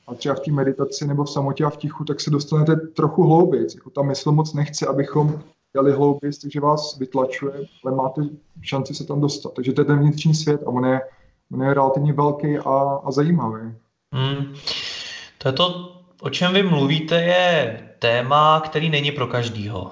a 0.08 0.16
třeba 0.16 0.36
v 0.36 0.40
té 0.40 0.52
meditaci 0.52 1.08
nebo 1.08 1.24
v 1.24 1.30
samotě 1.30 1.64
a 1.64 1.70
v 1.70 1.78
tichu, 1.78 2.04
tak 2.04 2.22
se 2.22 2.30
dostanete 2.30 2.76
trochu 2.76 3.24
hlouběji. 3.24 3.68
Jako 3.76 3.90
ta 3.90 4.02
mysl 4.02 4.32
moc 4.32 4.54
nechce, 4.54 4.88
abychom 4.88 5.40
jeli 5.76 5.92
hlouběji, 5.92 6.34
takže 6.42 6.60
vás 6.60 6.98
vytlačuje, 7.00 7.54
ale 7.86 7.96
máte 7.96 8.22
šanci 8.62 8.96
se 8.96 9.06
tam 9.06 9.22
dostat. 9.22 9.54
Takže 9.54 9.74
to 9.74 9.82
je 9.82 9.86
ten 9.86 10.00
vnitřní 10.00 10.36
svět 10.36 10.62
a 10.64 10.68
on 10.68 10.86
je, 10.86 11.02
on 11.54 11.64
je 11.64 11.74
relativně 11.74 12.14
velký 12.14 12.58
a, 12.58 13.00
a 13.06 13.12
zajímavý. 13.12 13.74
Hmm. 14.12 14.54
To 15.38 15.48
je 15.48 15.54
to, 15.54 15.96
o 16.22 16.30
čem 16.30 16.54
vy 16.54 16.64
mluvíte, 16.64 17.22
je 17.22 17.80
téma, 18.00 18.62
který 18.66 18.90
není 18.90 19.12
pro 19.12 19.28
každýho. 19.28 19.92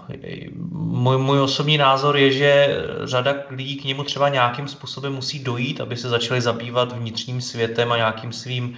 Můj, 0.71 1.17
můj 1.17 1.39
osobní 1.41 1.77
názor 1.77 2.17
je, 2.17 2.31
že 2.31 2.77
řada 3.03 3.35
lidí 3.49 3.75
k 3.75 3.83
němu 3.83 4.03
třeba 4.03 4.29
nějakým 4.29 4.67
způsobem 4.67 5.13
musí 5.13 5.43
dojít, 5.43 5.81
aby 5.81 5.97
se 5.97 6.09
začali 6.09 6.41
zabývat 6.41 6.91
vnitřním 6.91 7.41
světem 7.41 7.91
a 7.91 7.97
nějakým 7.97 8.31
svým, 8.31 8.75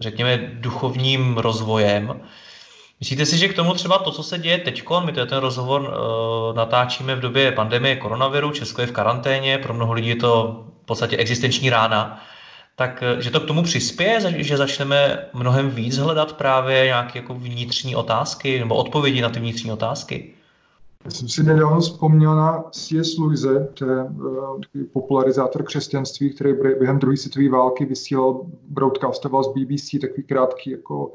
řekněme, 0.00 0.50
duchovním 0.54 1.38
rozvojem. 1.38 2.20
Myslíte 3.00 3.26
si, 3.26 3.38
že 3.38 3.48
k 3.48 3.56
tomu 3.56 3.74
třeba 3.74 3.98
to, 3.98 4.10
co 4.10 4.22
se 4.22 4.38
děje 4.38 4.58
teď, 4.58 4.84
my 5.04 5.12
to 5.12 5.26
ten 5.26 5.38
rozhovor 5.38 5.80
uh, 5.80 6.56
natáčíme 6.56 7.14
v 7.14 7.20
době 7.20 7.52
pandemie 7.52 7.96
koronaviru, 7.96 8.50
Česko 8.50 8.80
je 8.80 8.86
v 8.86 8.92
karanténě, 8.92 9.58
pro 9.58 9.74
mnoho 9.74 9.92
lidí 9.92 10.08
je 10.08 10.16
to 10.16 10.64
v 10.82 10.86
podstatě 10.86 11.16
existenční 11.16 11.70
rána, 11.70 12.20
tak 12.78 13.02
eh, 13.02 13.22
že 13.22 13.30
to 13.30 13.40
k 13.40 13.46
tomu 13.46 13.62
přispěje, 13.62 14.42
že 14.44 14.56
začneme 14.56 15.26
mnohem 15.34 15.70
víc 15.70 15.98
hledat 15.98 16.32
právě 16.32 16.84
nějaké 16.84 17.18
jako 17.18 17.34
vnitřní 17.34 17.96
otázky 17.96 18.58
nebo 18.58 18.74
odpovědi 18.74 19.20
na 19.20 19.28
ty 19.28 19.40
vnitřní 19.40 19.72
otázky? 19.72 20.34
Já 21.04 21.10
jsem 21.10 21.28
si 21.28 21.42
nedávno 21.42 21.80
vzpomněl 21.80 22.36
na 22.36 22.64
C.S. 22.70 23.18
Lewise, 23.18 23.68
to 23.74 23.84
je 23.84 24.02
uh, 24.02 24.60
popularizátor 24.92 25.62
křesťanství, 25.62 26.34
který 26.34 26.52
během 26.78 26.98
druhé 26.98 27.16
světové 27.16 27.48
války 27.48 27.84
vysílal, 27.84 28.40
broadcastoval 28.68 29.44
z 29.44 29.48
BBC 29.48 30.00
takový 30.00 30.22
krátký 30.22 30.70
jako 30.70 31.12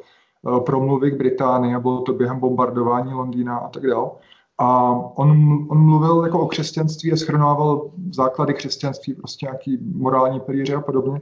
promluvy 0.65 1.11
k 1.11 1.17
Británii 1.17 1.75
a 1.75 1.79
bylo 1.79 2.01
to 2.01 2.13
během 2.13 2.39
bombardování 2.39 3.13
Londýna 3.13 3.57
a 3.57 3.69
tak 3.69 3.87
dále. 3.87 4.09
A 4.57 4.91
on, 5.15 5.29
on 5.69 5.77
mluvil 5.77 6.23
jako 6.23 6.39
o 6.39 6.47
křesťanství 6.47 7.13
a 7.13 7.17
schrnoval 7.17 7.91
základy 8.11 8.53
křesťanství, 8.53 9.13
prostě 9.13 9.45
nějaký 9.45 9.77
morální 9.95 10.39
pilíře 10.39 10.75
a 10.75 10.81
podobně. 10.81 11.21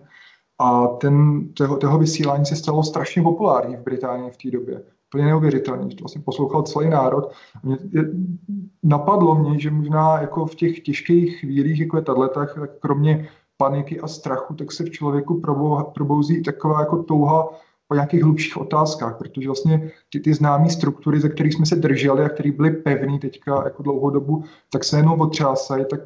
A 0.59 0.87
ten, 0.87 1.47
toho, 1.53 1.77
toho 1.77 1.97
vysílání 1.97 2.45
se 2.45 2.55
stalo 2.55 2.83
strašně 2.83 3.21
populární 3.21 3.75
v 3.75 3.83
Británii 3.83 4.31
v 4.31 4.37
té 4.37 4.51
době. 4.51 4.83
Úplně 5.09 5.25
neuvěřitelný, 5.25 5.95
to 5.95 6.03
vlastně 6.03 6.21
poslouchal 6.21 6.61
celý 6.63 6.89
národ. 6.89 7.31
Mě, 7.63 7.77
je, 7.91 8.03
napadlo 8.83 9.35
mě, 9.35 9.59
že 9.59 9.71
možná 9.71 10.21
jako 10.21 10.45
v 10.45 10.55
těch 10.55 10.79
těžkých 10.79 11.39
chvílích, 11.39 11.79
jako 11.79 11.97
je 11.97 12.03
tato, 12.03 12.27
tak 12.27 12.49
kromě 12.79 13.27
paniky 13.57 13.99
a 14.01 14.07
strachu, 14.07 14.53
tak 14.53 14.71
se 14.71 14.83
v 14.83 14.89
člověku 14.89 15.41
probouzí 15.93 16.43
taková 16.43 16.79
jako 16.79 17.03
touha 17.03 17.49
po 17.91 17.95
nějakých 17.95 18.23
hlubších 18.23 18.57
otázkách, 18.57 19.17
protože 19.17 19.47
vlastně 19.47 19.91
ty, 20.09 20.19
ty 20.19 20.33
známé 20.33 20.69
struktury, 20.69 21.19
ze 21.19 21.29
kterých 21.29 21.53
jsme 21.53 21.65
se 21.65 21.75
drželi 21.75 22.23
a 22.23 22.29
které 22.29 22.51
byly 22.51 22.71
pevné 22.71 23.19
teďka 23.19 23.63
jako 23.63 23.83
dlouhou 23.83 24.09
dobu, 24.09 24.43
tak 24.71 24.83
se 24.83 24.97
jenom 24.97 25.21
otřásají, 25.21 25.85
tak 25.89 25.99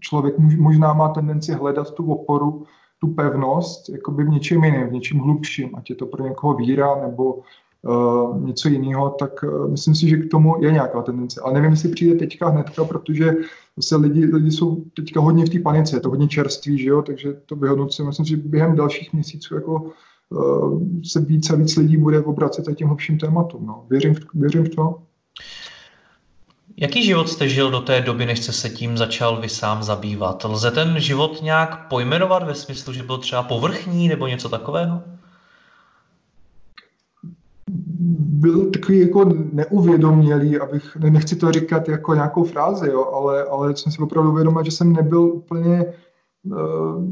člověk 0.00 0.38
možná 0.38 0.92
má 0.92 1.08
tendenci 1.08 1.52
hledat 1.52 1.94
tu 1.94 2.12
oporu 2.12 2.64
tu 3.00 3.06
pevnost 3.06 3.88
jakoby 3.88 4.24
v 4.24 4.28
něčem 4.28 4.64
jiném, 4.64 4.88
v 4.88 4.92
něčem 4.92 5.18
hlubším, 5.18 5.70
ať 5.74 5.90
je 5.90 5.96
to 5.96 6.06
pro 6.06 6.24
někoho 6.24 6.54
víra 6.54 7.00
nebo 7.06 7.34
uh, 7.34 8.44
něco 8.44 8.68
jiného, 8.68 9.10
tak 9.10 9.42
uh, 9.42 9.70
myslím 9.70 9.94
si, 9.94 10.08
že 10.08 10.16
k 10.16 10.30
tomu 10.30 10.64
je 10.64 10.72
nějaká 10.72 11.02
tendence. 11.02 11.40
Ale 11.40 11.54
nevím, 11.54 11.70
jestli 11.70 11.88
přijde 11.88 12.14
teďka 12.14 12.48
hnedka, 12.48 12.84
protože 12.84 13.34
zase 13.76 13.96
lidi, 13.96 14.26
lidi 14.26 14.50
jsou 14.50 14.84
teďka 14.96 15.20
hodně 15.20 15.46
v 15.46 15.50
té 15.50 15.58
panice, 15.58 15.96
je 15.96 16.00
to 16.00 16.08
hodně 16.08 16.28
čerství, 16.28 16.78
že 16.78 16.88
jo? 16.88 17.02
takže 17.02 17.32
to 17.46 17.56
vyhodnocujeme. 17.56 18.08
Myslím 18.08 18.26
si, 18.26 18.30
že 18.30 18.36
během 18.36 18.76
dalších 18.76 19.12
měsíců 19.12 19.54
jako 19.54 19.92
se 21.04 21.20
více 21.20 21.52
a 21.52 21.56
víc 21.56 21.76
lidí 21.76 21.96
bude 21.96 22.20
obracet 22.20 22.64
tím 22.74 22.86
hlubším 22.86 23.18
tématům. 23.18 23.66
No. 23.66 23.84
Věřím, 23.90 24.14
v, 24.14 24.20
věřím 24.34 24.64
v 24.64 24.68
to. 24.68 25.02
Jaký 26.76 27.04
život 27.04 27.28
jste 27.28 27.48
žil 27.48 27.70
do 27.70 27.80
té 27.80 28.00
doby, 28.00 28.26
než 28.26 28.38
jste 28.42 28.52
se 28.52 28.68
tím 28.70 28.96
začal 28.96 29.40
vy 29.40 29.48
sám 29.48 29.82
zabývat? 29.82 30.44
Lze 30.44 30.70
ten 30.70 31.00
život 31.00 31.42
nějak 31.42 31.88
pojmenovat 31.88 32.42
ve 32.42 32.54
smyslu, 32.54 32.92
že 32.92 33.02
byl 33.02 33.18
třeba 33.18 33.42
povrchní 33.42 34.08
nebo 34.08 34.26
něco 34.26 34.48
takového? 34.48 35.02
Byl 38.18 38.70
takový 38.70 39.00
jako 39.00 39.24
neuvědomělý, 39.52 40.58
abych, 40.58 40.96
nechci 40.96 41.36
to 41.36 41.52
říkat 41.52 41.88
jako 41.88 42.14
nějakou 42.14 42.44
frázi, 42.44 42.88
jo, 42.88 43.04
ale, 43.04 43.44
ale 43.44 43.76
jsem 43.76 43.92
si 43.92 44.02
opravdu 44.02 44.30
uvědomil, 44.30 44.64
že 44.64 44.70
jsem 44.70 44.92
nebyl 44.92 45.20
úplně, 45.20 45.84
uh, 46.50 47.02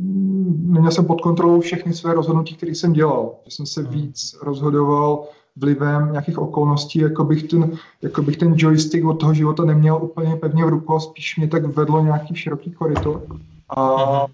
neměl 0.66 0.90
jsem 0.90 1.04
pod 1.04 1.20
kontrolou 1.20 1.60
všechny 1.60 1.94
své 1.94 2.14
rozhodnutí, 2.14 2.54
které 2.54 2.72
jsem 2.72 2.92
dělal. 2.92 3.34
Že 3.44 3.50
jsem 3.50 3.66
se 3.66 3.82
hmm. 3.82 3.90
víc 3.90 4.36
rozhodoval 4.42 5.24
vlivem 5.56 6.12
nějakých 6.12 6.38
okolností, 6.38 6.98
jako 6.98 7.24
bych, 7.24 7.42
ten, 7.42 7.72
jako 8.02 8.22
bych 8.22 8.36
ten 8.36 8.54
joystick 8.56 9.06
od 9.06 9.20
toho 9.20 9.34
života 9.34 9.64
neměl 9.64 9.98
úplně 10.02 10.36
pevně 10.36 10.64
v 10.64 10.68
rukou, 10.68 11.00
spíš 11.00 11.36
mě 11.36 11.48
tak 11.48 11.64
vedlo 11.64 12.02
nějaký 12.02 12.34
široký 12.34 12.70
koryto. 12.70 13.22
A, 13.68 13.82
a 13.82 14.26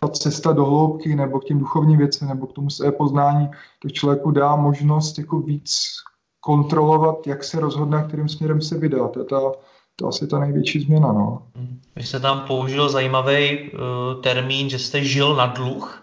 ta 0.00 0.08
cesta 0.08 0.52
do 0.52 0.64
hloubky 0.64 1.14
nebo 1.14 1.40
k 1.40 1.44
těm 1.44 1.58
duchovním 1.58 1.98
věcem 1.98 2.28
nebo 2.28 2.46
k 2.46 2.52
tomu 2.52 2.70
své 2.70 2.92
poznání, 2.92 3.48
tak 3.82 3.92
člověku 3.92 4.30
dá 4.30 4.56
možnost 4.56 5.18
jako 5.18 5.38
víc 5.38 5.86
kontrolovat, 6.40 7.26
jak 7.26 7.44
se 7.44 7.60
rozhodne, 7.60 8.04
kterým 8.08 8.28
směrem 8.28 8.60
se 8.60 8.78
vydá. 8.78 9.08
To 9.08 9.18
je 9.18 9.24
ta, 9.24 9.40
to 9.96 10.08
asi 10.08 10.26
ta 10.26 10.38
největší 10.38 10.80
změna. 10.80 11.12
No. 11.12 11.42
Vy 11.96 12.02
jste 12.02 12.20
tam 12.20 12.40
použil 12.40 12.88
zajímavý 12.88 13.58
uh, 13.60 14.20
termín, 14.20 14.70
že 14.70 14.78
jste 14.78 15.04
žil 15.04 15.36
na 15.36 15.46
dluh. 15.46 16.02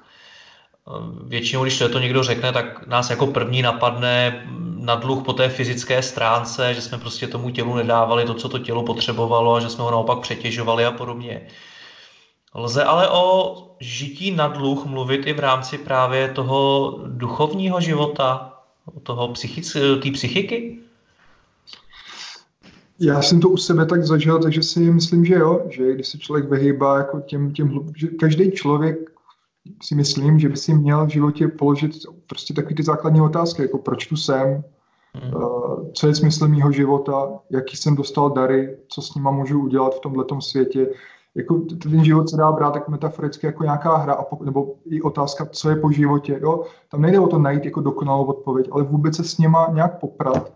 Většinou, 1.23 1.63
když 1.63 1.79
to, 1.79 1.89
to 1.89 1.99
někdo 1.99 2.23
řekne, 2.23 2.51
tak 2.51 2.87
nás 2.87 3.09
jako 3.09 3.27
první 3.27 3.61
napadne 3.61 4.45
na 4.77 4.95
dluh 4.95 5.23
po 5.23 5.33
té 5.33 5.49
fyzické 5.49 6.01
stránce, 6.01 6.73
že 6.73 6.81
jsme 6.81 6.97
prostě 6.97 7.27
tomu 7.27 7.49
tělu 7.49 7.75
nedávali 7.75 8.25
to, 8.25 8.33
co 8.33 8.49
to 8.49 8.59
tělo 8.59 8.83
potřebovalo 8.83 9.55
a 9.55 9.59
že 9.59 9.69
jsme 9.69 9.83
ho 9.83 9.91
naopak 9.91 10.19
přetěžovali 10.19 10.85
a 10.85 10.91
podobně. 10.91 11.47
Lze 12.55 12.83
ale 12.83 13.09
o 13.09 13.55
žití 13.79 14.31
na 14.31 14.47
dluh 14.47 14.85
mluvit 14.85 15.27
i 15.27 15.33
v 15.33 15.39
rámci 15.39 15.77
právě 15.77 16.27
toho 16.27 16.91
duchovního 17.07 17.81
života, 17.81 18.53
toho 19.03 19.27
psychic, 19.27 19.77
psychiky? 20.13 20.79
Já 23.05 23.21
jsem 23.21 23.39
to 23.39 23.49
u 23.49 23.57
sebe 23.57 23.85
tak 23.85 24.03
zažil, 24.03 24.39
takže 24.39 24.63
si 24.63 24.79
myslím, 24.79 25.25
že 25.25 25.35
jo, 25.35 25.61
že 25.69 25.93
když 25.93 26.07
se 26.07 26.17
člověk 26.17 26.49
vyhýbá 26.49 26.97
jako 26.97 27.19
těm, 27.19 27.51
těm 27.51 27.93
že 27.95 28.07
každý 28.07 28.51
člověk 28.51 28.97
si 29.83 29.95
myslím, 29.95 30.39
že 30.39 30.49
by 30.49 30.57
si 30.57 30.73
měl 30.73 31.05
v 31.05 31.09
životě 31.09 31.47
položit 31.47 31.91
prostě 32.27 32.53
takové 32.53 32.75
ty 32.75 32.83
základní 32.83 33.21
otázky, 33.21 33.61
jako 33.61 33.77
proč 33.77 34.07
tu 34.07 34.15
jsem, 34.15 34.63
hmm. 35.13 35.33
uh, 35.35 35.91
co 35.93 36.07
je 36.07 36.15
smysl 36.15 36.47
mého 36.47 36.71
života, 36.71 37.29
jaký 37.49 37.77
jsem 37.77 37.95
dostal 37.95 38.29
dary, 38.29 38.77
co 38.87 39.01
s 39.01 39.15
nima 39.15 39.31
můžu 39.31 39.61
udělat 39.61 39.95
v 39.95 39.99
tomhle 39.99 40.25
světě. 40.39 40.89
Jako 41.35 41.59
ten 41.59 42.03
život 42.03 42.29
se 42.29 42.37
dá 42.37 42.51
brát 42.51 42.73
tak 42.73 42.89
metaforicky 42.89 43.45
jako 43.45 43.63
nějaká 43.63 43.97
hra, 43.97 44.13
a 44.13 44.23
po, 44.23 44.45
nebo 44.45 44.75
i 44.85 45.01
otázka, 45.01 45.45
co 45.45 45.69
je 45.69 45.75
po 45.75 45.91
životě. 45.91 46.39
Jo? 46.41 46.63
Tam 46.91 47.01
nejde 47.01 47.19
o 47.19 47.27
to 47.27 47.39
najít 47.39 47.65
jako 47.65 47.81
dokonalou 47.81 48.25
odpověď, 48.25 48.69
ale 48.71 48.83
vůbec 48.83 49.15
se 49.15 49.23
s 49.23 49.37
nima 49.37 49.67
nějak 49.73 49.99
poprat, 49.99 50.53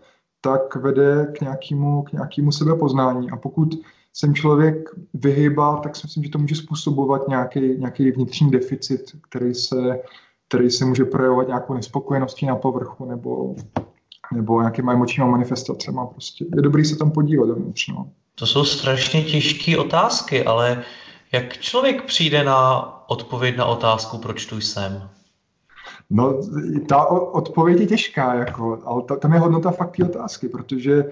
tak 0.52 0.76
vede 0.76 1.26
k 1.38 1.40
nějakému, 1.40 2.02
k 2.02 2.12
nějakému 2.12 2.52
sebepoznání. 2.52 3.30
A 3.30 3.36
pokud 3.36 3.68
sem 4.12 4.34
člověk 4.34 4.90
vyhýbá, 5.14 5.76
tak 5.76 5.96
si 5.96 6.02
myslím, 6.04 6.24
že 6.24 6.30
to 6.30 6.38
může 6.38 6.54
způsobovat 6.54 7.28
nějaký, 7.28 7.60
nějaký 7.60 8.10
vnitřní 8.10 8.50
deficit, 8.50 9.00
který 9.28 9.54
se, 9.54 10.00
který 10.48 10.70
se 10.70 10.84
může 10.84 11.04
projevovat 11.04 11.46
nějakou 11.46 11.74
nespokojeností 11.74 12.46
na 12.46 12.56
povrchu 12.56 13.04
nebo, 13.04 13.54
nebo 14.34 14.60
nějakýma 14.60 14.92
emočníma 14.92 15.26
manifestacemi. 15.26 16.00
Prostě 16.10 16.44
je 16.56 16.62
dobrý 16.62 16.84
se 16.84 16.96
tam 16.96 17.10
podívat 17.10 17.46
dovnitř. 17.46 17.88
No. 17.88 18.10
To 18.34 18.46
jsou 18.46 18.64
strašně 18.64 19.22
těžké 19.22 19.78
otázky, 19.78 20.44
ale 20.44 20.82
jak 21.32 21.58
člověk 21.58 22.04
přijde 22.04 22.44
na 22.44 22.84
odpověď 23.08 23.56
na 23.56 23.64
otázku, 23.64 24.18
proč 24.18 24.46
tu 24.46 24.60
jsem? 24.60 25.08
No, 26.10 26.40
ta 26.88 27.06
odpověď 27.10 27.80
je 27.80 27.86
těžká, 27.86 28.34
jako, 28.34 28.78
ale 28.84 29.02
ta, 29.02 29.16
tam 29.16 29.32
je 29.32 29.38
hodnota 29.38 29.70
fakt 29.70 29.96
té 29.96 30.04
otázky, 30.04 30.48
protože 30.48 31.04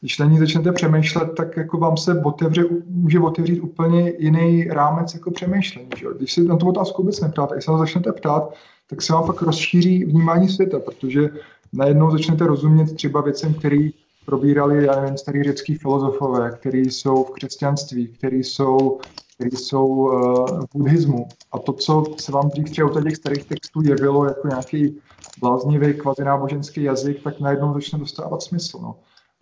když 0.00 0.18
na 0.18 0.26
ní 0.26 0.38
začnete 0.38 0.72
přemýšlet, 0.72 1.34
tak 1.36 1.56
jako 1.56 1.78
vám 1.78 1.96
se 1.96 2.22
otevře, 2.24 2.64
může 2.88 3.20
otevřít 3.20 3.60
úplně 3.60 4.12
jiný 4.18 4.64
rámec 4.64 5.14
jako 5.14 5.30
přemýšlení. 5.30 5.88
Že? 5.96 6.06
Když 6.16 6.32
se 6.32 6.40
na 6.40 6.56
tu 6.56 6.68
otázku 6.68 7.02
vůbec 7.02 7.20
neptáte, 7.20 7.54
když 7.54 7.64
se 7.64 7.70
na 7.70 7.78
začnete 7.78 8.12
ptát, 8.12 8.54
tak 8.90 9.02
se 9.02 9.12
vám 9.12 9.24
fakt 9.24 9.42
rozšíří 9.42 10.04
vnímání 10.04 10.48
světa, 10.48 10.78
protože 10.78 11.30
najednou 11.72 12.10
začnete 12.10 12.46
rozumět 12.46 12.94
třeba 12.94 13.20
věcem, 13.20 13.54
který 13.54 13.92
probírali, 14.26 14.84
já 14.84 15.00
nevím, 15.00 15.16
starý 15.16 15.42
řecký 15.42 15.74
filozofové, 15.74 16.50
který 16.50 16.90
jsou 16.90 17.24
v 17.24 17.30
křesťanství, 17.30 18.08
který 18.08 18.44
jsou, 18.44 19.00
který 19.34 19.50
jsou 19.50 19.86
uh, 19.86 20.60
v 20.60 20.66
buddhismu. 20.74 21.28
A 21.52 21.58
to, 21.58 21.72
co 21.72 22.04
se 22.18 22.32
vám 22.32 22.48
dřív 22.48 22.70
třeba 22.70 22.90
u 22.90 23.00
těch 23.00 23.16
starých 23.16 23.44
textů 23.44 23.82
jevilo 23.82 24.24
jako 24.24 24.48
nějaký 24.48 25.00
bláznivý 25.40 25.94
kvazináboženský 25.94 26.82
jazyk, 26.82 27.22
tak 27.22 27.40
najednou 27.40 27.74
začne 27.74 27.98
dostávat 27.98 28.42
smysl. 28.42 28.78
No. 28.82 28.96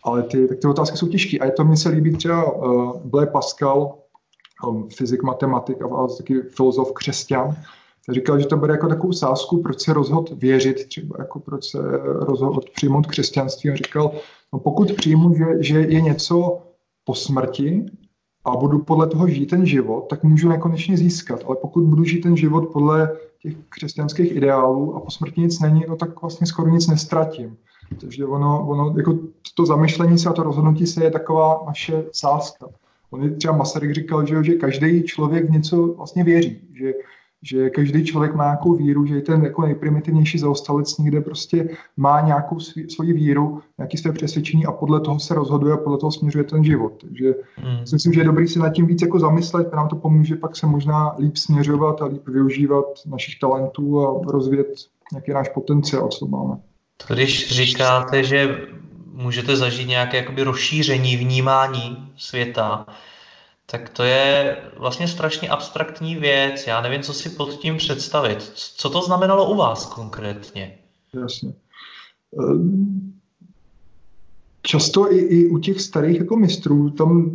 Ale 0.05 0.23
ty, 0.23 0.49
tak 0.49 0.59
ty 0.59 0.67
otázky 0.67 0.97
jsou 0.97 1.09
těžké. 1.09 1.39
A 1.39 1.45
je 1.45 1.53
to 1.53 1.65
mně 1.65 1.77
se 1.77 1.89
líbí 1.89 2.17
třeba 2.17 2.53
uh, 2.53 2.97
Blaise 3.05 3.33
Pascal, 3.33 3.95
um, 4.67 4.89
fyzik, 4.89 5.23
matematik 5.23 5.83
a, 5.83 5.87
a 5.87 6.07
taky 6.07 6.43
filozof 6.43 6.93
křesťan, 6.93 7.57
říkal, 8.11 8.41
že 8.41 8.47
to 8.47 8.57
bude 8.57 8.73
jako 8.73 8.89
takovou 8.89 9.13
sázku, 9.13 9.63
proč 9.63 9.81
se 9.81 9.93
rozhod 9.93 10.31
věřit, 10.31 10.89
třeba 10.89 11.17
jako 11.19 11.41
proč 11.41 11.65
se 11.65 11.79
rozhod 12.03 12.71
přijmout 12.71 13.07
křesťanství. 13.07 13.71
A 13.71 13.77
říkal, 13.77 14.13
no 14.53 14.59
pokud 14.59 14.93
přijmu, 14.93 15.35
že, 15.35 15.45
že 15.61 15.81
je 15.81 16.01
něco 16.01 16.59
po 17.05 17.15
smrti 17.15 17.87
a 18.45 18.57
budu 18.57 18.79
podle 18.79 19.07
toho 19.07 19.29
žít 19.29 19.47
ten 19.47 19.67
život, 19.67 20.07
tak 20.11 20.23
můžu 20.23 20.49
nekonečně 20.49 20.97
získat. 20.97 21.41
Ale 21.47 21.57
pokud 21.57 21.85
budu 21.85 22.05
žít 22.05 22.21
ten 22.21 22.37
život 22.37 22.69
podle 22.73 23.13
těch 23.43 23.55
křesťanských 23.69 24.37
ideálů 24.37 24.97
a 24.97 25.01
po 25.01 25.11
smrti 25.11 25.41
nic 25.41 25.61
není, 25.61 25.85
no 25.89 25.97
tak 25.97 26.23
vlastně 26.23 26.47
skoro 26.47 26.71
nic 26.71 26.89
nestratím. 26.89 27.57
Takže 28.01 28.27
ono, 28.27 28.67
ono 28.69 28.95
jako 28.97 29.19
to 29.55 29.67
zamyšlení 29.67 30.19
se 30.19 30.29
a 30.29 30.33
to 30.33 30.43
rozhodnutí 30.43 30.87
se 30.87 31.05
je 31.05 31.11
taková 31.11 31.63
naše 31.67 32.05
sázka. 32.13 32.67
On 33.11 33.35
třeba 33.37 33.57
Masaryk 33.57 33.95
říkal, 33.95 34.27
že, 34.27 34.45
že 34.45 34.55
každý 34.55 35.03
člověk 35.03 35.45
v 35.45 35.51
něco 35.51 35.87
vlastně 35.87 36.25
věří, 36.25 36.61
že 36.75 36.93
že 37.43 37.71
každý 37.71 38.05
člověk 38.05 38.35
má 38.35 38.45
nějakou 38.45 38.75
víru, 38.75 39.07
že 39.07 39.15
je 39.15 39.23
ten 39.23 39.45
jako 39.45 39.63
nejprimitivnější 39.63 40.39
zaostalec 40.39 40.99
někde 40.99 41.21
prostě 41.21 41.69
má 41.97 42.21
nějakou 42.21 42.61
svý, 42.61 42.91
svoji 42.91 43.13
víru, 43.13 43.61
nějaké 43.79 43.99
své 43.99 44.13
přesvědčení 44.13 44.67
a 44.67 44.73
podle 44.73 45.01
toho 45.01 45.21
se 45.21 45.35
rozhoduje 45.35 45.75
a 45.75 45.77
podle 45.77 45.99
toho 45.99 46.13
směřuje 46.13 46.45
ten 46.45 46.65
život. 46.65 46.93
Takže 47.01 47.35
hmm. 47.57 47.79
myslím, 47.93 48.13
že 48.13 48.21
je 48.21 48.25
dobrý 48.25 48.49
si 48.49 48.59
nad 48.59 48.71
tím 48.71 48.87
víc 48.87 49.03
jako 49.03 49.19
zamyslet, 49.19 49.73
nám 49.73 49.89
to 49.89 49.97
pomůže 49.97 50.37
pak 50.37 50.57
se 50.57 50.67
možná 50.67 51.15
líp 51.19 51.37
směřovat 51.37 52.03
a 52.03 52.07
líp 52.07 52.29
využívat 52.29 52.85
našich 53.07 53.39
talentů 53.39 54.01
a 54.01 54.33
rozvíjet 54.33 54.67
nějaký 55.13 55.33
náš 55.33 55.49
potenciál, 55.49 56.09
co 56.09 56.27
máme. 56.27 56.57
Když 57.09 57.51
říkáte, 57.51 58.25
že 58.25 58.59
můžete 59.13 59.57
zažít 59.57 59.89
nějaké 59.89 60.17
jakoby 60.17 60.43
rozšíření 60.43 61.17
vnímání 61.17 62.13
světa, 62.17 62.87
tak 63.67 63.89
to 63.89 64.03
je 64.03 64.57
vlastně 64.79 65.09
strašně 65.09 65.49
abstraktní 65.49 66.17
věc. 66.17 66.67
Já 66.67 66.81
nevím, 66.81 67.03
co 67.03 67.13
si 67.13 67.31
pod 67.31 67.51
tím 67.51 67.77
představit. 67.77 68.43
Co 68.55 68.91
to 68.91 69.03
znamenalo 69.03 69.51
u 69.51 69.57
vás 69.57 69.87
konkrétně? 69.87 70.79
Jasně. 71.15 71.53
Ehm, 72.39 73.13
často 74.63 75.13
i, 75.13 75.19
i 75.19 75.49
u 75.49 75.59
těch 75.59 75.81
starých 75.81 76.19
jako 76.19 76.37
mistrů 76.37 76.91
tam 76.91 77.31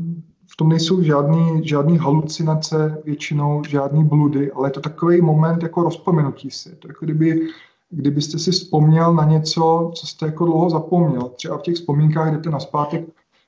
v 0.48 0.56
tom 0.56 0.70
nejsou 0.70 1.02
žádný, 1.02 1.68
žádný 1.68 1.98
halucinace, 1.98 3.02
většinou 3.06 3.62
žádný 3.70 4.04
bludy, 4.04 4.52
ale 4.52 4.68
je 4.68 4.72
to 4.72 4.82
takový 4.82 5.22
moment 5.22 5.64
jako 5.64 5.84
rozpomenutí 5.84 6.52
si. 6.52 6.76
To 6.76 6.88
jako 6.88 7.06
kdyby, 7.06 7.48
kdybyste 7.90 8.40
si 8.40 8.52
vzpomněl 8.52 9.14
na 9.14 9.24
něco, 9.24 9.92
co 9.96 10.08
jste 10.08 10.26
jako 10.26 10.46
dlouho 10.46 10.70
zapomněl. 10.70 11.22
Třeba 11.22 11.58
v 11.58 11.62
těch 11.62 11.76
vzpomínkách 11.76 12.32
jdete 12.32 12.50
na 12.50 12.60
zpátek 12.60 13.06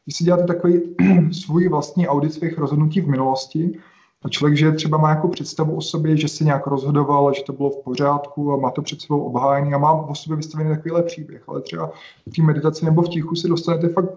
když 0.10 0.18
si 0.18 0.24
děláte 0.24 0.44
takový 0.44 0.82
svůj 1.32 1.68
vlastní 1.68 2.08
audit 2.08 2.34
svých 2.34 2.58
rozhodnutí 2.58 3.02
v 3.02 3.08
minulosti, 3.08 3.80
a 4.24 4.30
člověk, 4.30 4.58
že 4.58 4.72
třeba 4.72 4.98
má 4.98 5.10
jako 5.10 5.28
představu 5.28 5.76
o 5.76 5.82
sobě, 5.82 6.18
že 6.18 6.28
se 6.28 6.44
nějak 6.44 6.68
rozhodoval, 6.68 7.34
že 7.34 7.44
to 7.44 7.54
bylo 7.54 7.70
v 7.70 7.84
pořádku 7.84 8.54
a 8.54 8.58
má 8.58 8.72
to 8.72 8.82
před 8.82 9.02
sebou 9.02 9.20
obhájení 9.20 9.74
a 9.74 9.78
má 9.78 9.92
o 9.92 10.16
sobě 10.16 10.38
vystavený 10.38 10.70
takovýhle 10.70 11.04
příběh, 11.04 11.44
ale 11.48 11.62
třeba 11.62 11.92
v 12.28 12.36
té 12.36 12.42
meditaci 12.42 12.86
nebo 12.86 13.02
v 13.02 13.10
tichu 13.10 13.36
si 13.36 13.48
dostanete 13.48 13.90
fakt 13.90 14.10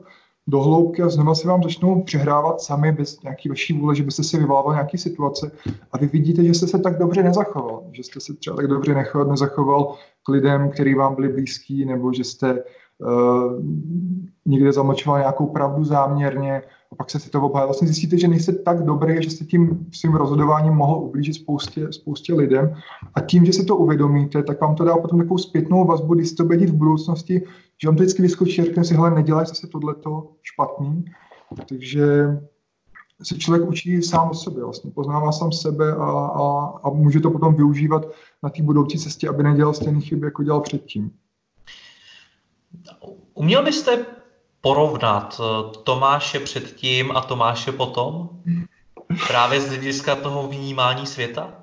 do 0.47 0.61
hloubky 0.61 1.03
a 1.03 1.09
znova 1.09 1.35
se 1.35 1.49
vám 1.49 1.63
začnou 1.63 2.03
přehrávat 2.03 2.61
sami 2.61 2.93
bez 2.93 3.23
nějaký 3.23 3.49
vaší 3.49 3.73
vůle, 3.73 3.95
že 3.95 4.03
byste 4.03 4.25
si 4.25 4.39
vyvolával 4.39 4.73
nějaký 4.73 4.99
situace. 4.99 5.51
A 5.93 5.99
vy 5.99 6.07
vidíte, 6.07 6.45
že 6.45 6.55
jste 6.55 6.67
se 6.67 6.79
tak 6.79 6.99
dobře 6.99 7.23
nezachoval, 7.23 7.83
že 7.93 8.03
jste 8.03 8.21
se 8.21 8.35
třeba 8.35 8.57
tak 8.57 8.67
dobře 8.67 8.95
nezachoval 9.29 9.95
k 10.23 10.29
lidem, 10.29 10.71
který 10.71 10.95
vám 10.95 11.15
byli 11.15 11.29
blízký, 11.29 11.85
nebo 11.85 12.13
že 12.13 12.25
jste 12.25 12.63
někde 14.47 14.73
zamlčoval 14.73 15.19
nějakou 15.19 15.47
pravdu 15.47 15.85
záměrně 15.85 16.63
a 16.93 16.95
pak 16.95 17.11
se 17.11 17.19
si 17.19 17.31
to 17.31 17.43
obhájil. 17.43 17.67
Vlastně 17.67 17.89
zjistíte, 17.89 18.19
že 18.19 18.29
nejste 18.29 18.53
tak 18.53 18.85
dobrý, 18.85 19.23
že 19.23 19.31
jste 19.31 19.45
tím 19.45 19.87
svým 19.93 20.15
rozhodováním 20.15 20.73
mohl 20.73 20.95
ublížit 20.95 21.35
spoustě, 21.35 21.93
spoustě 21.93 22.35
lidem 22.35 22.75
a 23.15 23.21
tím, 23.21 23.45
že 23.45 23.53
si 23.53 23.65
to 23.65 23.77
uvědomíte, 23.77 24.43
tak 24.43 24.61
vám 24.61 24.75
to 24.75 24.85
dá 24.85 24.97
potom 24.97 25.19
takovou 25.19 25.39
zpětnou 25.39 25.85
vazbu, 25.85 26.15
když 26.15 26.33
to 26.33 26.45
bude 26.45 26.67
v 26.67 26.75
budoucnosti, 26.75 27.43
že 27.83 27.89
vám 27.89 27.97
to 27.97 28.03
vždycky 28.03 28.23
vyskočí 28.23 28.65
řekne 28.65 28.85
si, 28.85 28.95
hele, 28.95 29.11
nedělej 29.11 29.47
zase 29.47 29.67
tohleto 29.67 30.29
špatný. 30.43 31.05
Takže 31.69 32.39
se 33.23 33.39
člověk 33.39 33.69
učí 33.69 34.03
sám 34.03 34.31
o 34.31 34.35
sobě, 34.35 34.65
vlastně 34.65 34.91
poznává 34.91 35.33
sám 35.33 35.53
sebe 35.53 35.93
a, 35.93 36.05
a, 36.05 36.73
a 36.83 36.91
může 36.91 37.21
to 37.21 37.31
potom 37.31 37.55
využívat 37.55 38.07
na 38.43 38.51
té 38.51 38.63
budoucí 38.63 38.99
cestě, 38.99 39.29
aby 39.29 39.43
nedělal 39.43 39.75
stejné 39.75 40.01
chyby, 40.01 40.27
jako 40.27 40.43
dělal 40.43 40.61
předtím. 40.61 41.11
Uměl 43.35 43.65
byste 43.65 44.07
porovnat 44.61 45.41
eh, 45.41 45.79
Tomáše 45.85 46.41
předtím 46.41 47.13
a 47.17 47.21
Tomáše 47.21 47.73
potom? 47.73 48.29
Právě 49.29 49.61
z 49.61 49.69
hlediska 49.69 50.17
toho 50.17 50.49
vnímání 50.49 51.07
světa? 51.07 51.55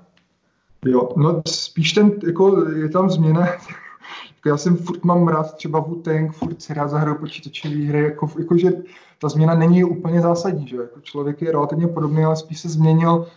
Jo, 0.85 1.09
no 1.17 1.41
spíš 1.47 1.93
ten, 1.93 2.11
jako 2.27 2.69
je 2.69 2.89
tam 2.89 3.09
změna, 3.09 3.45
jako 3.45 4.49
já 4.49 4.57
jsem 4.57 4.77
furt 4.77 5.03
mám 5.03 5.27
rád 5.27 5.55
třeba 5.55 5.81
Wu-Tang, 5.81 6.31
furt 6.31 6.61
si 6.61 6.73
rád 6.73 6.87
zahraju 6.87 7.17
počítačové 7.17 7.75
hry, 7.75 8.03
jako, 8.03 8.29
jako, 8.39 8.57
že 8.57 8.71
ta 9.21 9.29
změna 9.29 9.55
není 9.55 9.83
úplně 9.83 10.21
zásadní, 10.21 10.67
že 10.67 10.75
jako 10.75 11.01
člověk 11.01 11.41
je 11.41 11.51
relativně 11.51 11.87
podobný, 11.87 12.23
ale 12.23 12.35
spíš 12.35 12.59
se 12.59 12.69
změnil 12.69 13.27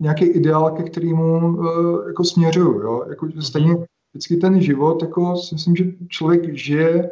nějaký 0.00 0.24
ideál, 0.24 0.70
ke 0.70 0.82
kterému 0.82 1.38
uh, 1.38 2.06
jako 2.06 2.24
směřuju, 2.24 2.80
jo, 2.80 3.04
jako, 3.08 3.28
že 3.28 3.42
stejně 3.42 3.74
vždycky 4.12 4.36
ten 4.36 4.60
život, 4.60 5.02
jako 5.02 5.36
si 5.36 5.54
myslím, 5.54 5.76
že 5.76 5.84
člověk 6.08 6.54
žije 6.54 7.10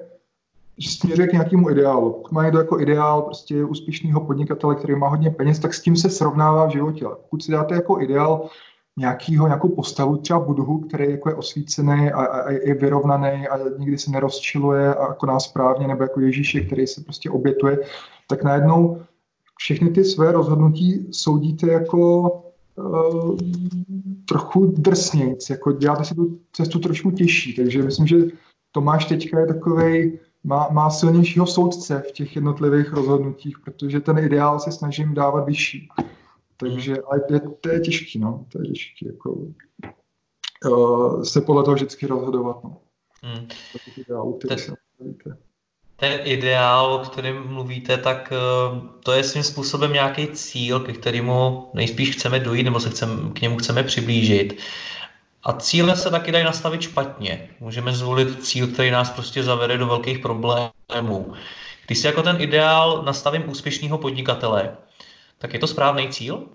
směřuje 0.89 1.29
k 1.29 1.33
nějakému 1.33 1.71
ideálu. 1.71 2.13
Pokud 2.13 2.33
má 2.33 2.43
někdo 2.43 2.59
jako 2.59 2.81
ideál 2.81 3.23
prostě 3.23 3.65
úspěšného 3.65 4.21
podnikatele, 4.21 4.75
který 4.75 4.95
má 4.95 5.09
hodně 5.09 5.31
peněz, 5.31 5.59
tak 5.59 5.75
s 5.75 5.83
tím 5.83 5.97
se 5.97 6.11
srovnává 6.11 6.67
v 6.67 6.71
životě. 6.71 7.05
Pokud 7.05 7.43
si 7.43 7.53
dáte 7.53 7.75
jako 7.75 8.01
ideál 8.01 8.49
nějakýho, 8.99 9.47
nějakou 9.47 9.69
postavu, 9.69 10.17
třeba 10.17 10.41
Budhu, 10.41 10.79
který 10.79 11.11
jako 11.11 11.29
je 11.29 11.35
osvícený 11.35 12.11
a, 12.11 12.25
a, 12.25 12.51
je 12.51 12.75
vyrovnaný 12.75 13.49
a 13.49 13.59
nikdy 13.79 13.99
se 13.99 14.11
nerozčiluje 14.11 14.95
a 14.95 15.27
nás 15.27 15.45
správně, 15.45 15.89
nebo 15.89 16.03
jako 16.03 16.21
Ježíše, 16.21 16.61
který 16.61 16.87
se 16.87 17.01
prostě 17.01 17.31
obětuje, 17.31 17.79
tak 18.29 18.45
najednou 18.45 19.03
všechny 19.59 19.91
ty 19.91 20.05
své 20.05 20.33
rozhodnutí 20.33 21.09
soudíte 21.11 21.67
jako 21.67 22.31
uh, 22.77 23.37
trochu 24.29 24.67
drsnějc, 24.67 25.51
jako 25.51 25.73
děláte 25.73 26.05
si 26.05 26.15
tu 26.15 26.39
cestu 26.53 26.79
trošku 26.79 27.11
těžší, 27.11 27.57
takže 27.57 27.83
myslím, 27.83 28.07
že 28.07 28.17
Tomáš 28.73 29.05
teďka 29.05 29.41
je 29.41 29.47
takovej, 29.47 30.19
má, 30.45 30.69
má 30.71 30.91
silnějšího 30.91 31.47
soudce 31.47 32.03
v 32.09 32.13
těch 32.13 32.37
jednotlivých 32.37 32.93
rozhodnutích, 32.93 33.59
protože 33.59 34.01
ten 34.01 34.19
ideál 34.19 34.61
se 34.61 34.73
snažím 34.73 35.15
dávat 35.15 35.45
vyšší. 35.45 35.89
Takže 36.57 36.93
hmm. 36.93 37.03
ale 37.11 37.21
je, 37.31 37.41
to 37.61 37.69
je 37.69 37.81
těžký, 37.81 38.19
no, 38.19 38.47
to 38.53 38.63
je 38.63 38.69
těžký, 38.69 39.07
jako 39.07 39.37
uh, 40.67 41.23
se 41.23 41.41
podle 41.41 41.65
toho 41.65 41.75
vždycky 41.75 42.07
rozhodovat, 42.07 42.65
no. 42.65 42.77
Hmm. 43.23 43.49
Ideálu, 43.97 44.39
ten, 44.49 44.59
ten 45.97 46.21
ideál, 46.25 46.95
o 46.95 46.99
kterém 46.99 47.49
mluvíte, 47.49 47.97
tak 47.97 48.33
uh, 48.73 48.79
to 49.05 49.13
je 49.13 49.25
svým 49.25 49.43
způsobem 49.43 49.93
nějaký 49.93 50.27
cíl, 50.27 50.81
ke 50.81 50.93
kterému 50.93 51.69
nejspíš 51.75 52.11
chceme 52.11 52.41
dojít, 52.41 52.63
nebo 52.63 52.81
se 52.81 52.91
chcem, 52.91 53.33
k 53.33 53.41
němu 53.41 53.57
chceme 53.57 53.83
přiblížit. 53.83 54.61
A 55.43 55.53
cíle 55.53 55.97
se 55.97 56.11
taky 56.11 56.33
dají 56.33 56.45
nastavit 56.45 56.81
špatně. 56.81 57.51
Můžeme 57.61 57.93
zvolit 57.93 58.45
cíl, 58.45 58.67
který 58.67 58.91
nás 58.91 59.11
prostě 59.11 59.43
zavede 59.43 59.79
do 59.79 59.87
velkých 59.87 60.19
problémů. 60.19 61.33
Když 61.87 61.99
si 61.99 62.07
jako 62.07 62.23
ten 62.23 62.37
ideál 62.41 63.03
nastavím 63.07 63.51
úspěšného 63.51 63.99
podnikatele, 63.99 64.77
tak 65.39 65.53
je 65.53 65.59
to 65.59 65.67
správný 65.67 66.09
cíl? 66.09 66.49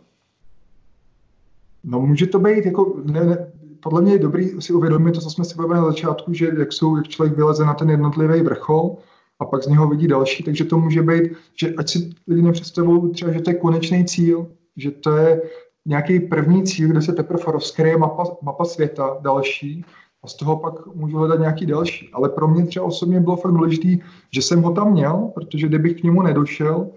No 1.83 1.99
může 1.99 2.27
to 2.27 2.39
být 2.39 2.65
jako, 2.65 3.01
ne, 3.03 3.23
ne, 3.23 3.51
podle 3.79 4.01
mě 4.01 4.11
je 4.11 4.19
dobrý 4.19 4.61
si 4.61 4.73
uvědomit 4.73 5.11
to, 5.11 5.21
co 5.21 5.29
jsme 5.29 5.45
si 5.45 5.55
bavili 5.55 5.79
na 5.79 5.85
začátku, 5.85 6.33
že 6.33 6.49
jak, 6.59 6.73
jsou, 6.73 6.97
jak 6.97 7.07
člověk 7.07 7.37
vyleze 7.37 7.65
na 7.65 7.73
ten 7.73 7.89
jednotlivý 7.89 8.41
vrchol 8.41 8.97
a 9.39 9.45
pak 9.45 9.63
z 9.63 9.67
něho 9.67 9.87
vidí 9.87 10.07
další, 10.07 10.43
takže 10.43 10.65
to 10.65 10.77
může 10.77 11.01
být, 11.01 11.31
že 11.55 11.73
ať 11.77 11.89
si 11.89 12.09
lidi 12.27 12.41
nepředstavují 12.41 13.11
třeba, 13.11 13.31
že 13.31 13.41
to 13.41 13.49
je 13.49 13.55
konečný 13.55 14.05
cíl, 14.05 14.47
že 14.77 14.91
to 14.91 15.17
je 15.17 15.41
nějaký 15.85 16.19
první 16.19 16.63
cíl, 16.63 16.89
kde 16.89 17.01
se 17.01 17.13
teprve 17.13 17.43
rozkryje 17.47 17.97
mapa, 17.97 18.23
mapa 18.41 18.65
světa 18.65 19.17
další 19.21 19.85
a 20.23 20.27
z 20.27 20.35
toho 20.35 20.57
pak 20.57 20.95
můžu 20.95 21.17
hledat 21.17 21.39
nějaký 21.39 21.65
další. 21.65 22.09
Ale 22.13 22.29
pro 22.29 22.47
mě 22.47 22.65
třeba 22.65 22.85
osobně 22.85 23.19
bylo 23.19 23.35
fakt 23.35 23.51
důležité, 23.51 24.05
že 24.31 24.41
jsem 24.41 24.61
ho 24.61 24.73
tam 24.73 24.91
měl, 24.91 25.31
protože 25.33 25.67
kdybych 25.67 25.99
k 25.99 26.03
němu 26.03 26.21
nedošel, 26.21 26.87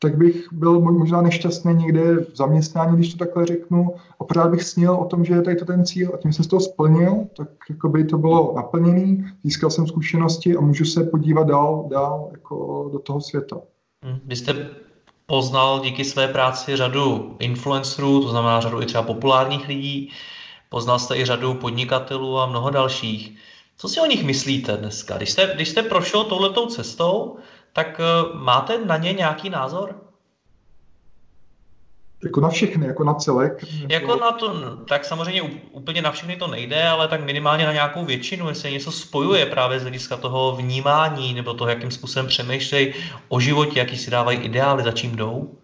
tak 0.00 0.16
bych 0.16 0.52
byl 0.52 0.80
možná 0.80 1.22
nešťastný 1.22 1.74
někde 1.74 2.16
v 2.16 2.36
zaměstnání, 2.36 2.96
když 2.96 3.14
to 3.14 3.18
takhle 3.18 3.46
řeknu, 3.46 3.94
a 4.20 4.24
pořád 4.24 4.50
bych 4.50 4.62
snil 4.62 4.92
o 4.94 5.04
tom, 5.04 5.24
že 5.24 5.34
je 5.34 5.42
tady 5.42 5.56
to 5.56 5.64
ten 5.64 5.84
cíl 5.84 6.10
a 6.14 6.16
tím 6.16 6.32
jsem 6.32 6.44
z 6.44 6.48
toho 6.48 6.60
splnil, 6.60 7.26
tak 7.36 7.48
jako 7.70 7.88
by 7.88 8.04
to 8.04 8.18
bylo 8.18 8.52
naplněné, 8.56 9.32
získal 9.44 9.70
jsem 9.70 9.86
zkušenosti 9.86 10.56
a 10.56 10.60
můžu 10.60 10.84
se 10.84 11.04
podívat 11.04 11.46
dál, 11.46 11.86
dál 11.90 12.28
jako 12.32 12.88
do 12.92 12.98
toho 12.98 13.20
světa. 13.20 13.60
Vy 14.24 14.36
jste 14.36 14.70
poznal 15.26 15.80
díky 15.80 16.04
své 16.04 16.28
práci 16.28 16.76
řadu 16.76 17.36
influencerů, 17.40 18.20
to 18.20 18.28
znamená 18.28 18.60
řadu 18.60 18.82
i 18.82 18.86
třeba 18.86 19.02
populárních 19.02 19.68
lidí, 19.68 20.12
poznal 20.68 20.98
jste 20.98 21.16
i 21.16 21.24
řadu 21.24 21.54
podnikatelů 21.54 22.38
a 22.38 22.46
mnoho 22.46 22.70
dalších. 22.70 23.38
Co 23.76 23.88
si 23.88 24.00
o 24.00 24.06
nich 24.06 24.24
myslíte 24.24 24.76
dneska? 24.76 25.16
Když 25.16 25.30
jste, 25.30 25.52
když 25.54 25.68
jste 25.68 25.82
prošel 25.82 26.24
touhletou 26.24 26.66
cestou, 26.66 27.38
tak 27.72 28.00
uh, 28.00 28.40
máte 28.40 28.78
na 28.78 28.96
ně 28.96 29.12
nějaký 29.12 29.50
názor? 29.50 30.13
Jako 32.24 32.40
na 32.40 32.48
všechny, 32.48 32.86
jako 32.86 33.04
na 33.04 33.14
celek? 33.14 33.64
Jako 33.88 34.16
na 34.16 34.32
to, 34.32 34.78
tak 34.88 35.04
samozřejmě 35.04 35.42
úplně 35.72 36.02
na 36.02 36.10
všechny 36.10 36.36
to 36.36 36.46
nejde, 36.46 36.88
ale 36.88 37.08
tak 37.08 37.24
minimálně 37.24 37.66
na 37.66 37.72
nějakou 37.72 38.04
většinu, 38.04 38.48
jestli 38.48 38.72
něco 38.72 38.92
spojuje 38.92 39.46
právě 39.46 39.78
z 39.78 39.82
hlediska 39.82 40.16
toho 40.16 40.56
vnímání 40.56 41.34
nebo 41.34 41.54
toho, 41.54 41.70
jakým 41.70 41.90
způsobem 41.90 42.26
přemýšlejí 42.26 42.94
o 43.28 43.40
životě, 43.40 43.78
jaký 43.78 43.98
si 43.98 44.10
dávají 44.10 44.38
ideály, 44.38 44.84
za 44.84 44.92
čím 44.92 45.16
jdou? 45.16 45.54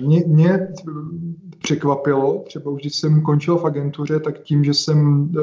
Mě, 0.00 0.22
mě 0.26 0.68
překvapilo, 1.62 2.44
třeba 2.46 2.70
už 2.70 2.80
když 2.80 2.94
jsem 2.94 3.22
končil 3.22 3.56
v 3.56 3.64
agentuře, 3.64 4.20
tak 4.20 4.42
tím, 4.42 4.64
že 4.64 4.74
jsem 4.74 5.22
uh, 5.22 5.38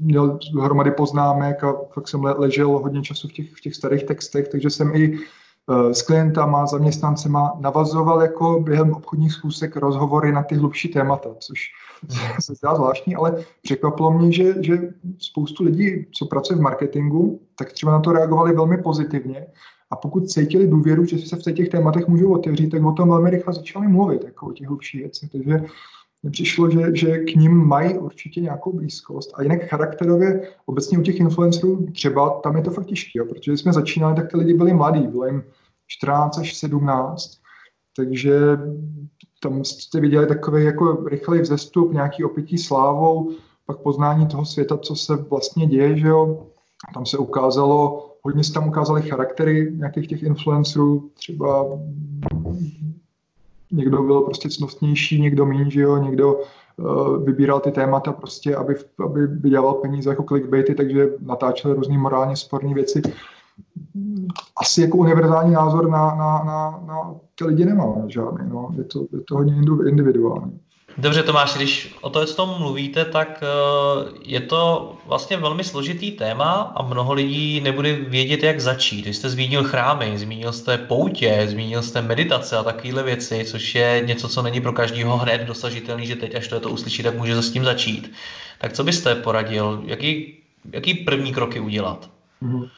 měl 0.00 0.38
hromady 0.60 0.90
poznámek 0.90 1.64
a 1.64 1.74
fakt 1.94 2.08
jsem 2.08 2.24
ležel 2.24 2.68
hodně 2.68 3.02
času 3.02 3.28
v 3.28 3.32
těch, 3.32 3.54
v 3.54 3.60
těch 3.60 3.74
starých 3.74 4.04
textech, 4.04 4.48
takže 4.48 4.70
jsem 4.70 4.94
i 4.94 5.18
s 5.92 6.02
klientama, 6.02 6.66
zaměstnancema 6.66 7.52
navazoval 7.60 8.22
jako 8.22 8.60
během 8.60 8.92
obchodních 8.92 9.32
schůzek 9.32 9.76
rozhovory 9.76 10.32
na 10.32 10.42
ty 10.42 10.54
hlubší 10.54 10.88
témata, 10.88 11.30
což 11.38 11.58
se 12.40 12.54
zdá 12.54 12.74
zvláštní, 12.74 13.16
ale 13.16 13.44
překvapilo 13.62 14.10
mě, 14.10 14.32
že, 14.32 14.54
že 14.60 14.78
spoustu 15.18 15.64
lidí, 15.64 16.06
co 16.12 16.26
pracuje 16.26 16.58
v 16.58 16.62
marketingu, 16.62 17.40
tak 17.58 17.72
třeba 17.72 17.92
na 17.92 18.00
to 18.00 18.12
reagovali 18.12 18.54
velmi 18.54 18.82
pozitivně 18.82 19.46
a 19.90 19.96
pokud 19.96 20.30
cítili 20.30 20.66
důvěru, 20.66 21.04
že 21.04 21.18
se 21.18 21.36
v 21.36 21.52
těch 21.52 21.68
tématech 21.68 22.08
můžou 22.08 22.34
otevřít, 22.34 22.68
tak 22.68 22.84
o 22.84 22.92
tom 22.92 23.08
velmi 23.08 23.30
rychle 23.30 23.54
začali 23.54 23.88
mluvit, 23.88 24.24
jako 24.24 24.46
o 24.46 24.52
těch 24.52 24.68
hlubších 24.68 25.00
věcech. 25.00 25.30
Takže 25.30 25.60
mně 26.22 26.30
přišlo, 26.30 26.70
že, 26.70 26.96
že 26.96 27.18
k 27.18 27.34
ním 27.34 27.52
mají 27.52 27.98
určitě 27.98 28.40
nějakou 28.40 28.72
blízkost. 28.72 29.30
A 29.34 29.42
jinak 29.42 29.62
charakterově, 29.62 30.48
obecně 30.66 30.98
u 30.98 31.02
těch 31.02 31.20
influencerů, 31.20 31.86
třeba 31.92 32.30
tam 32.30 32.56
je 32.56 32.62
to 32.62 32.70
fakt 32.70 32.86
těžké, 32.86 33.24
protože 33.24 33.56
jsme 33.56 33.72
začínali, 33.72 34.16
tak 34.16 34.30
ty 34.30 34.36
lidi 34.36 34.54
byli 34.54 34.72
mladí, 34.72 35.06
bylo 35.06 35.26
jim 35.26 35.42
14 35.86 36.38
až 36.38 36.54
17, 36.54 37.38
takže 37.96 38.58
tam 39.42 39.64
jste 39.64 40.00
viděli 40.00 40.26
takový 40.26 40.64
jako 40.64 41.04
rychlej 41.08 41.40
vzestup, 41.40 41.92
nějaký 41.92 42.24
opití 42.24 42.58
slávou, 42.58 43.30
pak 43.66 43.78
poznání 43.78 44.26
toho 44.26 44.44
světa, 44.44 44.78
co 44.78 44.96
se 44.96 45.16
vlastně 45.16 45.66
děje, 45.66 45.98
že 45.98 46.08
jo. 46.08 46.46
Tam 46.94 47.06
se 47.06 47.18
ukázalo, 47.18 48.10
hodně 48.22 48.44
se 48.44 48.52
tam 48.52 48.68
ukázaly 48.68 49.02
charaktery 49.02 49.72
nějakých 49.76 50.08
těch 50.08 50.22
influencerů, 50.22 51.10
třeba 51.14 51.66
někdo 53.72 54.02
byl 54.02 54.20
prostě 54.20 54.48
cnostnější, 54.48 55.20
někdo 55.20 55.46
méně, 55.46 55.70
že 55.70 55.80
jo, 55.80 55.96
někdo 55.96 56.34
uh, 56.76 57.24
vybíral 57.24 57.60
ty 57.60 57.70
témata 57.70 58.12
prostě, 58.12 58.56
aby, 58.56 58.74
aby 59.04 59.26
vydělal 59.26 59.74
peníze 59.74 60.10
jako 60.10 60.22
clickbaity, 60.22 60.74
takže 60.74 61.08
natáčel 61.20 61.74
různé 61.74 61.98
morálně 61.98 62.36
sporné 62.36 62.74
věci. 62.74 63.02
Asi 64.56 64.80
jako 64.80 64.98
univerzální 64.98 65.52
názor 65.52 65.90
na, 65.90 66.14
na, 66.14 66.44
na, 66.44 66.84
na 66.86 67.14
ty 67.34 67.44
lidi 67.44 67.64
nemám 67.64 68.10
žádný, 68.10 68.50
no. 68.50 68.68
je, 68.76 68.84
to, 68.84 69.00
je 69.12 69.20
to 69.28 69.34
hodně 69.34 69.54
individuální. 69.88 70.60
Dobře, 70.98 71.22
Tomáš, 71.22 71.54
když 71.54 71.94
o 72.00 72.10
to, 72.10 72.26
tom 72.26 72.54
mluvíte, 72.58 73.04
tak 73.04 73.42
eh, 73.42 74.10
je 74.24 74.40
to 74.40 74.92
vlastně 75.06 75.36
velmi 75.36 75.64
složitý 75.64 76.10
téma 76.10 76.72
a 76.76 76.82
mnoho 76.82 77.12
lidí 77.12 77.60
nebude 77.60 77.92
vědět, 77.92 78.42
jak 78.42 78.60
začít. 78.60 79.06
Vy 79.06 79.14
jste 79.14 79.30
zmínil 79.30 79.64
chrámy, 79.64 80.18
zmínil 80.18 80.52
jste 80.52 80.78
poutě, 80.78 81.46
zmínil 81.48 81.82
jste 81.82 82.02
meditace 82.02 82.56
a 82.56 82.62
takovéhle 82.62 83.02
věci, 83.02 83.44
což 83.44 83.74
je 83.74 84.02
něco, 84.04 84.28
co 84.28 84.42
není 84.42 84.60
pro 84.60 84.72
každého 84.72 85.16
hned 85.16 85.40
dosažitelný, 85.42 86.06
že 86.06 86.16
teď, 86.16 86.34
až 86.34 86.48
to 86.48 86.54
je 86.54 86.60
to 86.60 86.70
uslyší, 86.70 87.02
tak 87.02 87.18
může 87.18 87.42
s 87.42 87.52
tím 87.52 87.64
začít. 87.64 88.12
Tak 88.58 88.72
co 88.72 88.84
byste 88.84 89.14
poradil? 89.14 89.82
Jaký, 89.84 90.34
jaký 90.72 90.94
první 90.94 91.32
kroky 91.32 91.60
udělat? 91.60 92.10
Mm-hmm. 92.42 92.68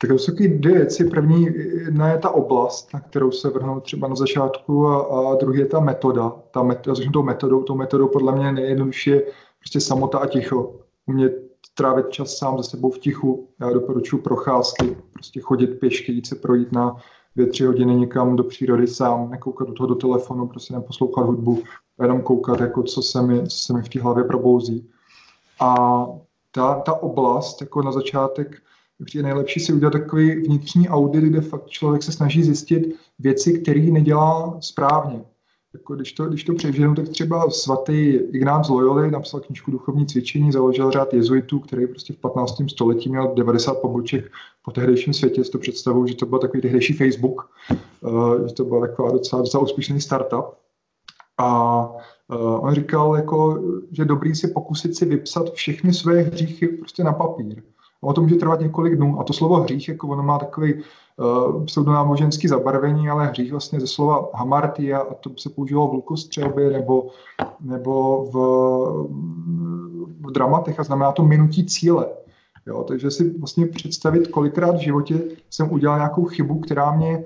Tak 0.00 0.10
to 0.10 0.18
jsou 0.18 0.32
taky 0.32 0.48
dvě 0.48 0.74
věci. 0.74 1.10
První 1.10 1.44
jedna 1.84 2.08
je 2.08 2.18
ta 2.18 2.30
oblast, 2.30 2.94
na 2.94 3.00
kterou 3.00 3.30
se 3.30 3.50
vrhnou 3.50 3.80
třeba 3.80 4.08
na 4.08 4.14
začátku 4.14 4.86
a, 4.86 5.30
a 5.32 5.34
druhý 5.34 5.58
je 5.58 5.66
ta 5.66 5.80
metoda. 5.80 6.32
Ta 6.50 6.62
metoda, 6.62 6.94
začnu 6.94 7.12
tou 7.12 7.22
metodou. 7.22 7.62
Tou 7.62 7.74
metodou 7.74 8.08
podle 8.08 8.32
mě 8.32 8.52
nejjednodušší 8.52 9.10
je 9.10 9.22
prostě 9.58 9.80
samota 9.80 10.18
a 10.18 10.26
ticho. 10.26 10.74
Umět 11.06 11.32
trávit 11.74 12.08
čas 12.08 12.36
sám 12.36 12.58
ze 12.58 12.70
sebou 12.70 12.90
v 12.90 12.98
tichu. 12.98 13.48
Já 13.60 13.70
doporučuji 13.70 14.18
procházky, 14.18 14.96
prostě 15.12 15.40
chodit 15.40 15.66
pěšky, 15.66 16.12
jít 16.12 16.26
se 16.26 16.34
projít 16.34 16.72
na 16.72 16.96
dvě, 17.36 17.46
tři 17.46 17.64
hodiny 17.64 17.96
někam 17.96 18.36
do 18.36 18.44
přírody 18.44 18.86
sám, 18.86 19.30
nekoukat 19.30 19.68
do 19.68 19.74
toho 19.74 19.86
do 19.86 19.94
telefonu, 19.94 20.48
prostě 20.48 20.74
neposlouchat 20.74 21.26
hudbu, 21.26 21.62
jenom 22.02 22.22
koukat, 22.22 22.60
jako 22.60 22.82
co 22.82 23.02
se 23.02 23.22
mi, 23.22 23.48
co 23.48 23.56
se 23.56 23.72
mi 23.72 23.82
v 23.82 23.88
té 23.88 24.00
hlavě 24.00 24.24
probouzí. 24.24 24.90
A 25.60 26.06
ta, 26.50 26.74
ta 26.74 27.02
oblast, 27.02 27.60
jako 27.60 27.82
na 27.82 27.92
začátek, 27.92 28.56
je 29.14 29.22
nejlepší 29.22 29.60
si 29.60 29.72
udělat 29.72 29.90
takový 29.90 30.34
vnitřní 30.34 30.88
audit, 30.88 31.24
kde 31.24 31.40
fakt 31.40 31.66
člověk 31.66 32.02
se 32.02 32.12
snaží 32.12 32.42
zjistit 32.42 32.96
věci, 33.18 33.58
které 33.58 33.80
nedělá 33.80 34.58
správně. 34.60 35.24
Jako 35.74 35.94
když, 35.94 36.12
to, 36.12 36.24
když 36.24 36.44
to 36.44 36.54
přeženu, 36.54 36.94
tak 36.94 37.08
třeba 37.08 37.50
svatý 37.50 38.14
Ignác 38.14 38.68
Loyoli 38.68 39.10
napsal 39.10 39.40
knižku 39.40 39.70
Duchovní 39.70 40.06
cvičení, 40.06 40.52
založil 40.52 40.90
řád 40.90 41.14
jezuitů, 41.14 41.58
který 41.58 41.86
prostě 41.86 42.12
v 42.12 42.16
15. 42.16 42.54
století 42.70 43.08
měl 43.08 43.34
90 43.34 43.74
poboček 43.74 44.32
po 44.64 44.70
tehdejším 44.70 45.14
světě. 45.14 45.44
Si 45.44 45.50
to 45.50 45.58
představuju, 45.58 46.06
že 46.06 46.14
to 46.14 46.26
byl 46.26 46.38
takový 46.38 46.62
tehdejší 46.62 46.92
Facebook, 46.92 47.50
uh, 48.00 48.46
že 48.46 48.54
to 48.54 48.64
byl 48.64 48.80
taková 48.80 49.10
docela, 49.10 49.42
docela 49.42 49.62
úspěšný 49.62 50.00
startup. 50.00 50.44
A 51.38 51.80
uh, 52.28 52.64
on 52.64 52.74
říkal, 52.74 53.16
jako, 53.16 53.62
že 53.90 54.04
dobrý 54.04 54.34
si 54.34 54.48
pokusit 54.48 54.96
si 54.96 55.04
vypsat 55.04 55.52
všechny 55.52 55.94
své 55.94 56.22
hříchy 56.22 56.68
prostě 56.68 57.04
na 57.04 57.12
papír 57.12 57.62
Ono 58.02 58.14
to 58.14 58.22
může 58.22 58.34
trvat 58.34 58.60
několik 58.60 58.96
dnů 58.96 59.20
a 59.20 59.24
to 59.24 59.32
slovo 59.32 59.56
hřích, 59.60 59.88
jako 59.88 60.08
ono 60.08 60.22
má 60.22 60.38
takový 60.38 60.74
uh, 60.74 61.64
pseudonáboženský 61.64 62.48
zabarvení, 62.48 63.08
ale 63.08 63.26
hřích 63.26 63.50
vlastně 63.50 63.80
ze 63.80 63.86
slova 63.86 64.28
hamartia 64.34 64.98
a 64.98 65.14
to 65.14 65.30
se 65.36 65.50
používalo 65.50 65.88
v 65.88 65.94
lukostřelbě 65.94 66.70
nebo, 66.70 67.10
nebo 67.60 68.24
v, 68.24 68.34
v 70.20 70.32
dramatech 70.32 70.80
a 70.80 70.84
znamená 70.84 71.12
to 71.12 71.24
minutí 71.24 71.66
cíle. 71.66 72.06
Jo, 72.66 72.84
takže 72.88 73.10
si 73.10 73.38
vlastně 73.38 73.66
představit, 73.66 74.28
kolikrát 74.28 74.76
v 74.76 74.80
životě 74.80 75.20
jsem 75.50 75.72
udělal 75.72 75.98
nějakou 75.98 76.24
chybu, 76.24 76.58
která 76.58 76.92
mě 76.92 77.24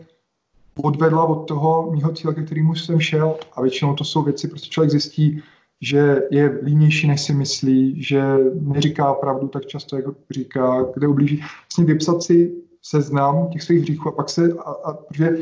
odvedla 0.82 1.24
od 1.24 1.48
toho 1.48 1.90
mýho 1.92 2.12
cíle, 2.12 2.34
ke 2.34 2.42
kterému 2.42 2.74
jsem 2.74 3.00
šel 3.00 3.34
a 3.52 3.62
většinou 3.62 3.94
to 3.94 4.04
jsou 4.04 4.22
věci, 4.22 4.48
prostě 4.48 4.68
člověk 4.68 4.90
zjistí, 4.90 5.42
že 5.84 6.22
je 6.30 6.58
línější, 6.62 7.08
než 7.08 7.20
si 7.22 7.34
myslí, 7.34 8.02
že 8.02 8.22
neříká 8.60 9.14
pravdu 9.14 9.48
tak 9.48 9.66
často, 9.66 9.96
jak 9.96 10.04
říká, 10.30 10.86
kde 10.94 11.08
ublíží. 11.08 11.36
Vlastně 11.36 11.84
vypsat 11.84 12.22
si 12.22 12.52
seznam 12.82 13.48
těch 13.48 13.62
svých 13.62 13.82
hříchů 13.82 14.08
a 14.08 14.12
pak 14.12 14.28
se, 14.28 14.52
a, 14.52 14.70
a, 14.70 14.92
protože 14.92 15.36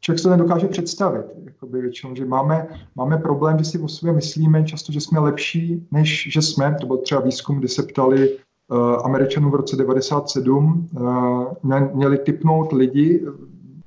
člověk 0.00 0.18
se 0.18 0.22
to 0.22 0.30
nedokáže 0.30 0.68
představit, 0.68 1.26
jakoby 1.44 1.80
většinou, 1.80 2.14
že 2.14 2.24
máme, 2.24 2.68
máme 2.96 3.16
problém, 3.18 3.58
že 3.58 3.64
si 3.64 3.78
o 3.78 3.88
sobě 3.88 4.12
myslíme 4.12 4.64
často, 4.64 4.92
že 4.92 5.00
jsme 5.00 5.20
lepší, 5.20 5.86
než 5.90 6.28
že 6.32 6.42
jsme. 6.42 6.76
To 6.80 6.86
byl 6.86 6.96
třeba 6.96 7.20
výzkum, 7.20 7.58
kdy 7.58 7.68
se 7.68 7.82
ptali 7.82 8.36
uh, 8.68 8.78
Američanů 9.04 9.50
v 9.50 9.54
roce 9.54 9.76
97, 9.76 10.88
uh, 11.00 11.94
měli 11.94 12.18
typnout 12.18 12.72
lidi, 12.72 13.26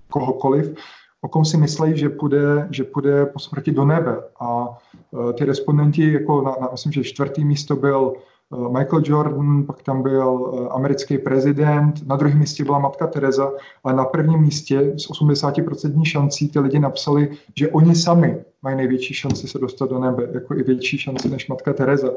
kohokoliv, 0.09 0.75
o 1.21 1.27
kom 1.27 1.45
si 1.45 1.57
myslí, 1.57 1.97
že 1.97 2.09
půjde, 2.09 2.67
že 2.71 2.83
půjde 2.83 3.25
po 3.25 3.39
smrti 3.39 3.71
do 3.71 3.85
nebe. 3.85 4.17
A 4.39 4.67
uh, 5.11 5.33
ty 5.33 5.45
respondenti, 5.45 6.13
jako 6.13 6.41
na, 6.41 6.55
na, 6.61 6.69
myslím, 6.71 6.91
že 6.91 7.03
čtvrtý 7.03 7.45
místo 7.45 7.75
byl 7.75 8.13
uh, 8.49 8.77
Michael 8.77 9.01
Jordan, 9.05 9.63
pak 9.63 9.81
tam 9.81 10.01
byl 10.01 10.29
uh, 10.29 10.67
americký 10.71 11.17
prezident, 11.17 12.07
na 12.07 12.15
druhém 12.15 12.39
místě 12.39 12.63
byla 12.63 12.79
matka 12.79 13.07
Teresa, 13.07 13.51
ale 13.83 13.93
na 13.95 14.05
prvním 14.05 14.39
místě 14.39 14.93
s 14.97 15.09
80% 15.09 16.03
šancí 16.03 16.49
ty 16.49 16.59
lidi 16.59 16.79
napsali, 16.79 17.37
že 17.55 17.69
oni 17.69 17.95
sami 17.95 18.37
mají 18.61 18.77
největší 18.77 19.13
šanci 19.13 19.47
se 19.47 19.59
dostat 19.59 19.89
do 19.89 19.99
nebe, 19.99 20.29
jako 20.33 20.55
i 20.55 20.63
větší 20.63 20.97
šanci 20.97 21.29
než 21.29 21.47
matka 21.47 21.73
Teresa. 21.73 22.09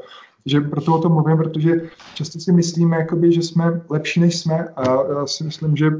Že 0.47 0.61
proto 0.61 0.95
o 0.95 0.99
tom 0.99 1.13
mluvím, 1.13 1.37
protože 1.37 1.81
často 2.15 2.41
si 2.41 2.53
myslíme, 2.53 2.97
jakoby, 2.97 3.33
že 3.33 3.43
jsme 3.43 3.83
lepší, 3.91 4.21
než 4.21 4.39
jsme 4.39 4.69
a 4.69 4.85
já 5.13 5.27
si 5.27 5.45
myslím, 5.45 5.77
že 5.77 5.91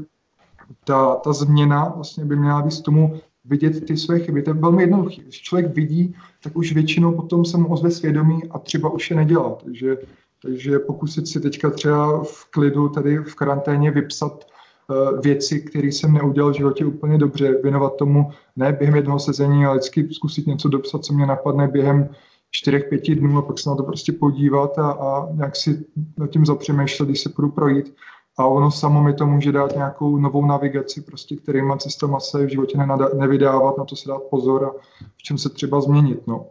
ta, 0.83 1.15
ta 1.15 1.33
změna 1.33 1.93
vlastně 1.95 2.25
by 2.25 2.35
měla 2.35 2.61
být 2.61 2.81
tomu 2.81 3.19
vidět 3.45 3.85
ty 3.85 3.97
své 3.97 4.19
chyby. 4.19 4.41
To 4.41 4.49
je 4.49 4.53
velmi 4.53 4.83
jednoduché. 4.83 5.21
Když 5.21 5.41
člověk 5.41 5.75
vidí, 5.75 6.15
tak 6.43 6.57
už 6.57 6.73
většinou 6.73 7.15
potom 7.15 7.45
se 7.45 7.57
mu 7.57 7.67
ozve 7.67 7.91
svědomí 7.91 8.41
a 8.51 8.59
třeba 8.59 8.89
už 8.89 9.09
je 9.09 9.15
nedělá. 9.15 9.57
Takže, 9.63 9.97
takže 10.41 10.79
pokusit 10.79 11.27
si 11.27 11.39
teďka 11.39 11.69
třeba 11.69 12.23
v 12.23 12.51
klidu 12.51 12.89
tady 12.89 13.17
v 13.17 13.35
karanténě 13.35 13.91
vypsat 13.91 14.45
uh, 14.89 15.21
věci, 15.21 15.61
které 15.61 15.87
jsem 15.87 16.13
neudělal 16.13 16.51
v 16.51 16.57
životě 16.57 16.85
úplně 16.85 17.17
dobře, 17.17 17.61
věnovat 17.63 17.95
tomu 17.95 18.31
ne 18.55 18.73
během 18.73 18.95
jednoho 18.95 19.19
sezení, 19.19 19.65
ale 19.65 19.77
vždycky 19.77 20.13
zkusit 20.13 20.47
něco 20.47 20.69
dopsat, 20.69 21.05
co 21.05 21.13
mě 21.13 21.25
napadne 21.25 21.67
během 21.67 22.09
čtyřech, 22.51 22.83
pěti 22.89 23.15
dnů 23.15 23.37
a 23.37 23.41
pak 23.41 23.59
se 23.59 23.69
na 23.69 23.75
to 23.75 23.83
prostě 23.83 24.11
podívat 24.11 24.79
a, 24.79 24.91
a 24.91 25.27
nějak 25.33 25.55
si 25.55 25.85
nad 26.17 26.29
tím 26.29 26.45
zapřemýšlet, 26.45 27.05
když 27.05 27.21
se 27.21 27.29
půjdu 27.29 27.51
projít 27.51 27.93
a 28.37 28.47
ono 28.47 28.71
samo 28.71 29.03
mi 29.03 29.13
to 29.13 29.25
může 29.25 29.51
dát 29.51 29.75
nějakou 29.75 30.17
novou 30.17 30.45
navigaci, 30.45 31.01
prostě 31.01 31.35
kterýma 31.35 31.77
cestama 31.77 32.19
se 32.19 32.45
v 32.45 32.49
životě 32.49 32.77
nenada, 32.77 33.09
nevydávat, 33.13 33.77
na 33.77 33.85
to 33.85 33.95
se 33.95 34.09
dát 34.09 34.21
pozor 34.23 34.65
a 34.65 34.71
v 35.17 35.23
čem 35.23 35.37
se 35.37 35.49
třeba 35.49 35.81
změnit. 35.81 36.27
No. 36.27 36.45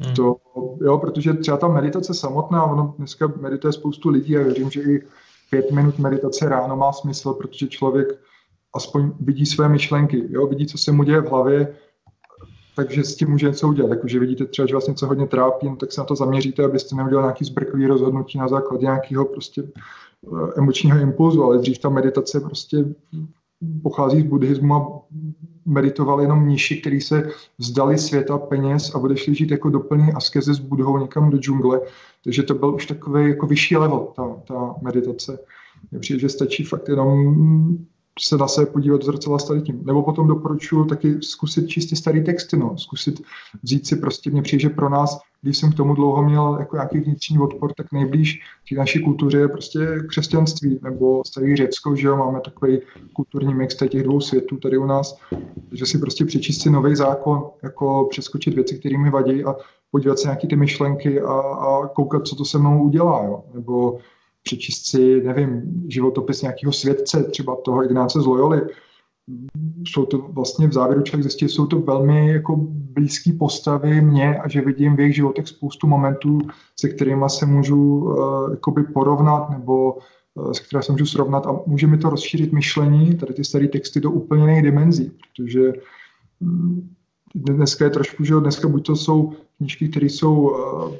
Hmm. 0.00 0.14
To, 0.14 0.36
jo, 0.80 0.98
protože 0.98 1.32
třeba 1.32 1.56
ta 1.56 1.68
meditace 1.68 2.14
samotná, 2.14 2.64
ono 2.64 2.94
dneska 2.98 3.32
medituje 3.40 3.72
spoustu 3.72 4.08
lidí 4.08 4.36
a 4.36 4.42
věřím, 4.42 4.70
že 4.70 4.82
i 4.82 5.02
pět 5.50 5.70
minut 5.70 5.98
meditace 5.98 6.48
ráno 6.48 6.76
má 6.76 6.92
smysl, 6.92 7.32
protože 7.32 7.68
člověk 7.68 8.08
aspoň 8.74 9.12
vidí 9.20 9.46
své 9.46 9.68
myšlenky, 9.68 10.26
jo, 10.28 10.46
vidí, 10.46 10.66
co 10.66 10.78
se 10.78 10.92
mu 10.92 11.02
děje 11.02 11.20
v 11.20 11.30
hlavě, 11.30 11.76
takže 12.76 13.04
s 13.04 13.16
tím 13.16 13.30
může 13.30 13.46
něco 13.46 13.68
udělat. 13.68 13.90
Jakože 13.90 14.18
vidíte 14.18 14.46
třeba, 14.46 14.66
že 14.66 14.74
vás 14.74 14.86
něco 14.86 15.06
hodně 15.06 15.26
trápí, 15.26 15.68
no, 15.68 15.76
tak 15.76 15.92
se 15.92 16.00
na 16.00 16.04
to 16.04 16.16
zaměříte, 16.16 16.64
abyste 16.64 16.96
neudělal 16.96 17.24
nějaký 17.24 17.44
zbrklý 17.44 17.86
rozhodnutí 17.86 18.38
na 18.38 18.48
základě 18.48 18.84
nějakého 18.84 19.24
prostě 19.24 19.62
Eh, 20.26 20.52
emočního 20.56 20.98
impulzu, 20.98 21.44
ale 21.44 21.58
dřív 21.58 21.78
ta 21.78 21.88
meditace 21.88 22.40
prostě 22.40 22.84
pochází 23.82 24.20
z 24.20 24.24
buddhismu 24.24 24.74
a 24.74 25.02
meditovali 25.66 26.24
jenom 26.24 26.42
mniši, 26.42 26.76
kteří 26.76 27.00
se 27.00 27.30
vzdali 27.58 27.98
světa 27.98 28.38
peněz 28.38 28.94
a 28.94 28.98
odešli 28.98 29.34
žít 29.34 29.50
jako 29.50 29.70
doplní 29.70 30.12
askeze 30.12 30.54
s 30.54 30.58
budhou 30.58 30.98
někam 30.98 31.30
do 31.30 31.38
džungle. 31.38 31.80
Takže 32.24 32.42
to 32.42 32.54
byl 32.54 32.74
už 32.74 32.86
takový 32.86 33.28
jako 33.28 33.46
vyšší 33.46 33.76
level, 33.76 34.08
ta, 34.16 34.36
ta 34.46 34.74
meditace. 34.82 35.38
Mně 35.90 36.00
přijde, 36.00 36.20
že 36.20 36.28
stačí 36.28 36.64
fakt 36.64 36.88
jenom 36.88 37.78
se 38.18 38.36
na 38.36 38.48
sebe 38.48 38.66
podívat 38.66 39.02
zrcela 39.02 39.38
s 39.38 39.44
tady 39.44 39.62
tím. 39.62 39.80
Nebo 39.84 40.02
potom 40.02 40.28
doporučuji 40.28 40.84
taky 40.84 41.22
zkusit 41.22 41.68
čistě 41.68 41.96
starý 41.96 42.24
texty, 42.24 42.56
no. 42.56 42.78
zkusit 42.78 43.20
vzít 43.62 43.86
si 43.86 43.96
prostě, 43.96 44.30
mně 44.30 44.42
přijde, 44.42 44.62
že 44.62 44.68
pro 44.68 44.88
nás, 44.88 45.18
když 45.42 45.58
jsem 45.58 45.72
k 45.72 45.76
tomu 45.76 45.94
dlouho 45.94 46.22
měl 46.22 46.56
jako 46.60 46.76
nějaký 46.76 46.98
vnitřní 46.98 47.38
odpor, 47.38 47.72
tak 47.76 47.92
nejblíž 47.92 48.40
v 48.72 48.76
naší 48.76 49.04
kultuře 49.04 49.38
je 49.38 49.48
prostě 49.48 49.78
křesťanství, 50.08 50.80
nebo 50.82 51.22
starý 51.26 51.56
Řecko, 51.56 51.96
že 51.96 52.06
jo, 52.06 52.16
máme 52.16 52.40
takový 52.40 52.78
kulturní 53.12 53.54
mix 53.54 53.76
těch 53.76 54.02
dvou 54.02 54.20
světů 54.20 54.56
tady 54.56 54.78
u 54.78 54.86
nás, 54.86 55.16
že 55.72 55.86
si 55.86 55.98
prostě 55.98 56.24
přečíst 56.24 56.62
si 56.62 56.70
nový 56.70 56.96
zákon, 56.96 57.42
jako 57.62 58.06
přeskočit 58.10 58.54
věci, 58.54 58.78
které 58.78 58.98
mi 58.98 59.10
vadí 59.10 59.44
a 59.44 59.56
podívat 59.90 60.18
se 60.18 60.28
nějaký 60.28 60.48
ty 60.48 60.56
myšlenky 60.56 61.20
a, 61.20 61.32
a 61.40 61.86
koukat, 61.86 62.26
co 62.26 62.36
to 62.36 62.44
se 62.44 62.58
mnou 62.58 62.82
udělá, 62.82 63.24
jo. 63.24 63.44
nebo 63.54 63.98
přečíst 64.42 64.86
si, 64.86 65.22
nevím, 65.22 65.62
životopis 65.88 66.42
nějakého 66.42 66.72
světce, 66.72 67.24
třeba 67.24 67.56
toho 67.64 67.84
Ignáce 67.84 68.20
z 68.20 68.26
Loyoli. 68.26 68.60
Jsou 69.84 70.06
to 70.06 70.18
vlastně 70.18 70.68
v 70.68 70.72
závěru 70.72 71.02
člověk 71.02 71.22
zjistí, 71.22 71.48
jsou 71.48 71.66
to 71.66 71.80
velmi 71.80 72.32
jako 72.32 72.56
blízké 72.70 73.32
postavy 73.32 74.00
mě 74.00 74.38
a 74.38 74.48
že 74.48 74.60
vidím 74.60 74.96
v 74.96 75.00
jejich 75.00 75.14
životech 75.14 75.48
spoustu 75.48 75.86
momentů, 75.86 76.38
se 76.80 76.88
kterými 76.88 77.24
se 77.28 77.46
můžu 77.46 77.78
uh, 77.78 78.50
jakoby 78.50 78.82
porovnat 78.82 79.50
nebo 79.50 79.98
uh, 80.34 80.52
se 80.52 80.62
kterými 80.62 80.82
se 80.82 80.92
můžu 80.92 81.06
srovnat 81.06 81.46
a 81.46 81.60
může 81.66 81.86
mi 81.86 81.98
to 81.98 82.10
rozšířit 82.10 82.52
myšlení, 82.52 83.14
tady 83.14 83.34
ty 83.34 83.44
staré 83.44 83.68
texty 83.68 84.00
do 84.00 84.10
úplně 84.10 84.42
jiných 84.42 84.62
dimenzí, 84.62 85.12
protože 85.20 85.72
um, 86.40 86.90
dneska 87.34 87.84
je 87.84 87.90
trošku, 87.90 88.24
že 88.24 88.34
dneska 88.34 88.68
buď 88.68 88.86
to 88.86 88.96
jsou 88.96 89.32
knížky, 89.58 89.88
které 89.88 90.06
jsou 90.06 90.34
uh, 90.34 90.94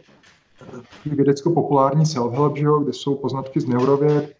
vědecko-populární 1.07 2.05
self-help, 2.05 2.57
že 2.57 2.65
jo, 2.65 2.79
kde 2.79 2.93
jsou 2.93 3.15
poznatky 3.15 3.61
z 3.61 3.67
neurověd, 3.67 4.37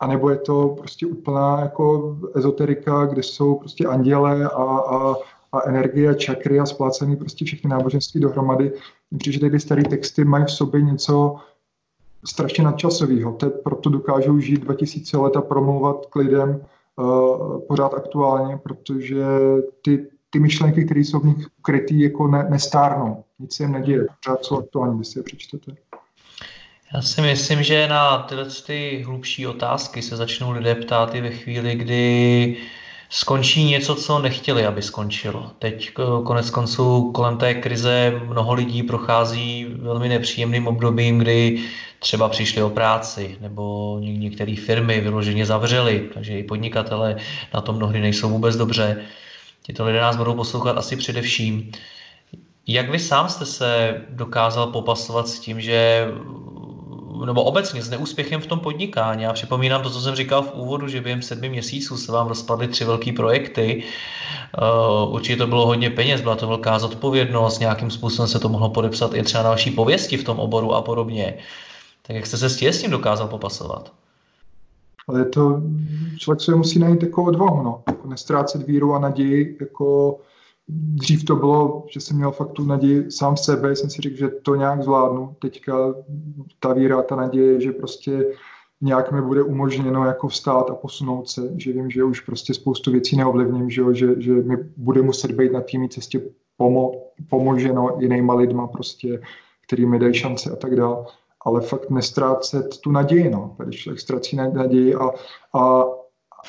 anebo 0.00 0.30
je 0.30 0.36
to 0.36 0.68
prostě 0.78 1.06
úplná 1.06 1.60
jako 1.60 2.16
ezoterika, 2.34 3.06
kde 3.06 3.22
jsou 3.22 3.54
prostě 3.54 3.86
anděle 3.86 4.44
a, 4.44 4.62
a, 4.62 5.14
a 5.52 5.68
energie, 5.68 6.14
čakry 6.14 6.60
a 6.60 6.66
splácený 6.66 7.16
prostě 7.16 7.44
všechny 7.44 7.70
náboženství 7.70 8.20
dohromady. 8.20 8.72
Protože 9.10 9.50
ty 9.50 9.60
staré 9.60 9.82
texty 9.82 10.24
mají 10.24 10.44
v 10.44 10.50
sobě 10.50 10.82
něco 10.82 11.36
strašně 12.24 12.64
nadčasového. 12.64 13.32
Te 13.32 13.50
proto 13.50 13.90
dokážou 13.90 14.38
žít 14.38 14.60
2000 14.60 15.16
let 15.16 15.36
a 15.36 15.40
promlouvat 15.40 16.06
k 16.06 16.16
lidem 16.16 16.60
uh, 16.96 17.60
pořád 17.60 17.94
aktuálně, 17.94 18.56
protože 18.56 19.24
ty, 19.82 20.06
ty 20.30 20.38
myšlenky, 20.38 20.84
které 20.84 21.00
jsou 21.00 21.20
v 21.20 21.24
nich 21.24 21.46
ukrytý, 21.58 22.00
jako 22.00 22.28
ne, 22.28 22.46
nestárnou. 22.50 23.24
Nic 23.38 23.54
se 23.54 23.62
jim 23.62 23.72
neděje. 23.72 24.06
Pořád 24.24 24.44
jsou 24.44 24.58
aktuální, 24.58 24.96
když 24.96 25.08
si 25.08 25.18
je 25.18 25.22
přečtete. 25.22 25.72
Já 26.94 27.02
si 27.02 27.20
myslím, 27.20 27.62
že 27.62 27.88
na 27.88 28.18
tyhle 28.18 28.44
ty 28.66 29.02
hlubší 29.06 29.46
otázky 29.46 30.02
se 30.02 30.16
začnou 30.16 30.50
lidé 30.50 30.74
ptát 30.74 31.14
i 31.14 31.20
ve 31.20 31.30
chvíli, 31.30 31.74
kdy 31.74 32.56
skončí 33.10 33.64
něco, 33.64 33.94
co 33.94 34.18
nechtěli, 34.18 34.66
aby 34.66 34.82
skončilo. 34.82 35.50
Teď 35.58 35.90
konec 36.24 36.50
konců 36.50 37.12
kolem 37.12 37.36
té 37.36 37.54
krize 37.54 38.20
mnoho 38.24 38.54
lidí 38.54 38.82
prochází 38.82 39.66
velmi 39.78 40.08
nepříjemným 40.08 40.66
obdobím, 40.66 41.18
kdy 41.18 41.64
třeba 41.98 42.28
přišli 42.28 42.62
o 42.62 42.70
práci, 42.70 43.36
nebo 43.40 43.96
některé 44.00 44.54
firmy 44.56 45.00
vyloženě 45.00 45.46
zavřely, 45.46 46.10
takže 46.14 46.38
i 46.38 46.42
podnikatele 46.42 47.16
na 47.54 47.60
tom 47.60 47.76
mnohdy 47.76 48.00
nejsou 48.00 48.30
vůbec 48.30 48.56
dobře. 48.56 49.02
Tito 49.62 49.84
lidé 49.84 50.00
nás 50.00 50.16
budou 50.16 50.34
poslouchat 50.34 50.78
asi 50.78 50.96
především. 50.96 51.70
Jak 52.66 52.90
vy 52.90 52.98
sám 52.98 53.28
jste 53.28 53.46
se 53.46 54.00
dokázal 54.08 54.66
popasovat 54.66 55.28
s 55.28 55.40
tím, 55.40 55.60
že 55.60 56.08
nebo 57.24 57.44
obecně 57.44 57.82
s 57.82 57.90
neúspěchem 57.90 58.40
v 58.40 58.46
tom 58.46 58.60
podnikání. 58.60 59.22
Já 59.22 59.32
připomínám 59.32 59.82
to, 59.82 59.90
co 59.90 60.00
jsem 60.00 60.14
říkal 60.14 60.42
v 60.42 60.54
úvodu, 60.54 60.88
že 60.88 61.00
během 61.00 61.22
sedmi 61.22 61.48
měsíců 61.48 61.96
se 61.96 62.12
vám 62.12 62.26
rozpadly 62.26 62.68
tři 62.68 62.84
velké 62.84 63.12
projekty. 63.12 63.82
Uh, 65.06 65.14
určitě 65.14 65.36
to 65.36 65.46
bylo 65.46 65.66
hodně 65.66 65.90
peněz, 65.90 66.20
byla 66.20 66.36
to 66.36 66.48
velká 66.48 66.78
zodpovědnost, 66.78 67.58
nějakým 67.58 67.90
způsobem 67.90 68.28
se 68.28 68.38
to 68.38 68.48
mohlo 68.48 68.68
podepsat 68.68 69.14
i 69.14 69.22
třeba 69.22 69.42
další 69.42 69.70
pověsti 69.70 70.16
v 70.16 70.24
tom 70.24 70.38
oboru 70.38 70.74
a 70.74 70.82
podobně. 70.82 71.34
Tak 72.06 72.16
jak 72.16 72.26
jste 72.26 72.36
se 72.36 72.50
s 72.50 72.80
tím 72.80 72.90
dokázal 72.90 73.28
popasovat? 73.28 73.92
Ale 75.08 75.24
to 75.24 75.62
člověk 76.18 76.40
se 76.40 76.54
musí 76.54 76.78
najít 76.78 77.02
jako 77.02 77.24
odvahu, 77.24 77.62
no. 77.62 77.82
Jako 77.88 78.08
nestrácet 78.08 78.66
víru 78.66 78.94
a 78.94 78.98
naději, 78.98 79.56
jako 79.60 80.18
dřív 80.68 81.24
to 81.24 81.36
bylo, 81.36 81.86
že 81.90 82.00
jsem 82.00 82.16
měl 82.16 82.30
fakt 82.30 82.52
tu 82.52 82.64
naději 82.64 83.10
sám 83.10 83.34
v 83.34 83.40
sebe, 83.40 83.76
jsem 83.76 83.90
si 83.90 84.02
řekl, 84.02 84.16
že 84.16 84.28
to 84.28 84.54
nějak 84.54 84.82
zvládnu. 84.82 85.36
Teďka 85.38 85.94
ta 86.60 86.72
víra, 86.72 87.02
ta 87.02 87.16
naděje, 87.16 87.60
že 87.60 87.72
prostě 87.72 88.26
nějak 88.80 89.12
mi 89.12 89.22
bude 89.22 89.42
umožněno 89.42 90.06
jako 90.06 90.28
vstát 90.28 90.70
a 90.70 90.74
posunout 90.74 91.28
se, 91.28 91.52
že 91.56 91.72
vím, 91.72 91.90
že 91.90 92.04
už 92.04 92.20
prostě 92.20 92.54
spoustu 92.54 92.92
věcí 92.92 93.16
neovlivním, 93.16 93.70
že, 93.70 93.82
že, 93.92 94.20
že 94.22 94.32
mi 94.32 94.56
bude 94.76 95.02
muset 95.02 95.32
být 95.32 95.52
na 95.52 95.60
té 95.60 95.88
cestě 95.90 96.22
pomo, 96.56 96.92
pomoženo 97.30 97.96
jinýma 98.00 98.34
lidma 98.34 98.66
prostě, 98.66 99.20
který 99.66 99.86
mi 99.86 99.98
dají 99.98 100.14
šance 100.14 100.50
a 100.50 100.56
tak 100.56 100.76
dále. 100.76 101.04
Ale 101.44 101.60
fakt 101.60 101.90
nestrácet 101.90 102.78
tu 102.80 102.90
naději, 102.90 103.30
no. 103.30 103.56
Když 103.64 103.80
člověk 103.80 104.00
ztrácí 104.00 104.36
naději 104.36 104.94
a, 104.94 105.10
a, 105.54 105.84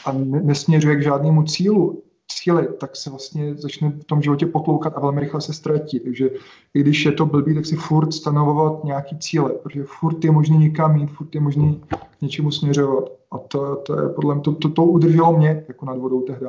a 0.05 0.11
nesměřuje 0.21 0.95
k 0.95 1.03
žádnému 1.03 1.43
cílu, 1.43 2.03
cíli, 2.27 2.67
tak 2.79 2.95
se 2.95 3.09
vlastně 3.09 3.55
začne 3.55 3.89
v 3.89 4.03
tom 4.03 4.21
životě 4.21 4.45
potloukat 4.45 4.93
a 4.95 4.99
velmi 4.99 5.21
rychle 5.21 5.41
se 5.41 5.53
ztratí. 5.53 5.99
Takže 5.99 6.29
i 6.73 6.79
když 6.79 7.05
je 7.05 7.11
to 7.11 7.25
blbý, 7.25 7.55
tak 7.55 7.65
si 7.65 7.75
furt 7.75 8.13
stanovovat 8.13 8.83
nějaký 8.83 9.19
cíle, 9.19 9.49
protože 9.49 9.83
furt 9.83 10.25
je 10.25 10.31
možný 10.31 10.57
někam 10.57 10.97
jít, 10.97 11.07
furt 11.07 11.35
je 11.35 11.41
možný 11.41 11.81
k 12.17 12.21
něčemu 12.21 12.51
směřovat. 12.51 13.03
A 13.31 13.37
to, 13.37 13.75
to 13.75 13.99
je 13.99 14.09
podle 14.09 14.35
mě, 14.35 14.43
to, 14.43 14.55
to, 14.55 14.69
to 14.69 14.83
udrželo 14.83 15.37
mě 15.37 15.65
jako 15.67 15.85
nad 15.85 15.97
vodou 15.97 16.21
tehdy. 16.21 16.45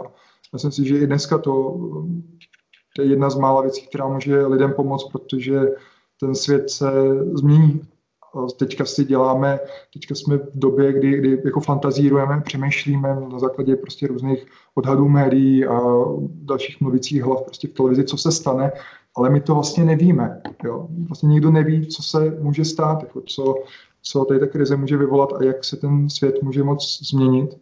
Myslím 0.53 0.73
si, 0.73 0.88
že 0.88 0.99
i 0.99 1.07
dneska 1.07 1.38
to, 1.38 1.81
to 2.97 3.03
je 3.03 3.09
jedna 3.09 3.31
z 3.31 3.38
mála 3.38 3.62
věcí, 3.62 3.87
která 3.87 4.09
může 4.09 4.47
lidem 4.47 4.73
pomoct, 4.73 5.09
protože 5.12 5.61
ten 6.21 6.35
svět 6.35 6.71
se 6.71 6.91
změní 7.33 7.81
teďka 8.59 8.85
si 8.85 9.05
děláme, 9.05 9.61
teďka 9.93 10.14
jsme 10.14 10.37
v 10.37 10.51
době, 10.55 10.93
kdy, 10.93 11.19
kdy 11.19 11.43
jako 11.45 11.61
fantazírujeme, 11.61 12.41
přemýšlíme 12.41 13.17
na 13.33 13.38
základě 13.38 13.77
prostě 13.77 14.07
různých 14.07 14.47
odhadů 14.75 15.09
médií 15.09 15.64
a 15.64 15.81
dalších 16.21 16.81
mluvících 16.81 17.23
hlav 17.23 17.43
prostě 17.43 17.69
v 17.69 17.73
televizi, 17.73 18.05
co 18.05 18.17
se 18.17 18.33
stane, 18.33 18.73
ale 19.17 19.31
my 19.31 19.41
to 19.41 19.55
vlastně 19.55 19.85
nevíme. 19.85 20.43
Jo? 20.64 20.87
Vlastně 21.09 21.29
nikdo 21.29 21.51
neví, 21.51 21.87
co 21.87 22.03
se 22.03 22.37
může 22.41 22.64
stát, 22.64 23.03
jako 23.03 23.21
co, 23.21 23.55
co 24.03 24.25
tady 24.25 24.41
ta 24.41 24.47
krize 24.47 24.77
může 24.77 24.97
vyvolat 24.97 25.33
a 25.33 25.45
jak 25.45 25.64
se 25.64 25.77
ten 25.77 26.11
svět 26.11 26.43
může 26.43 26.64
moc 26.64 27.09
změnit. 27.11 27.59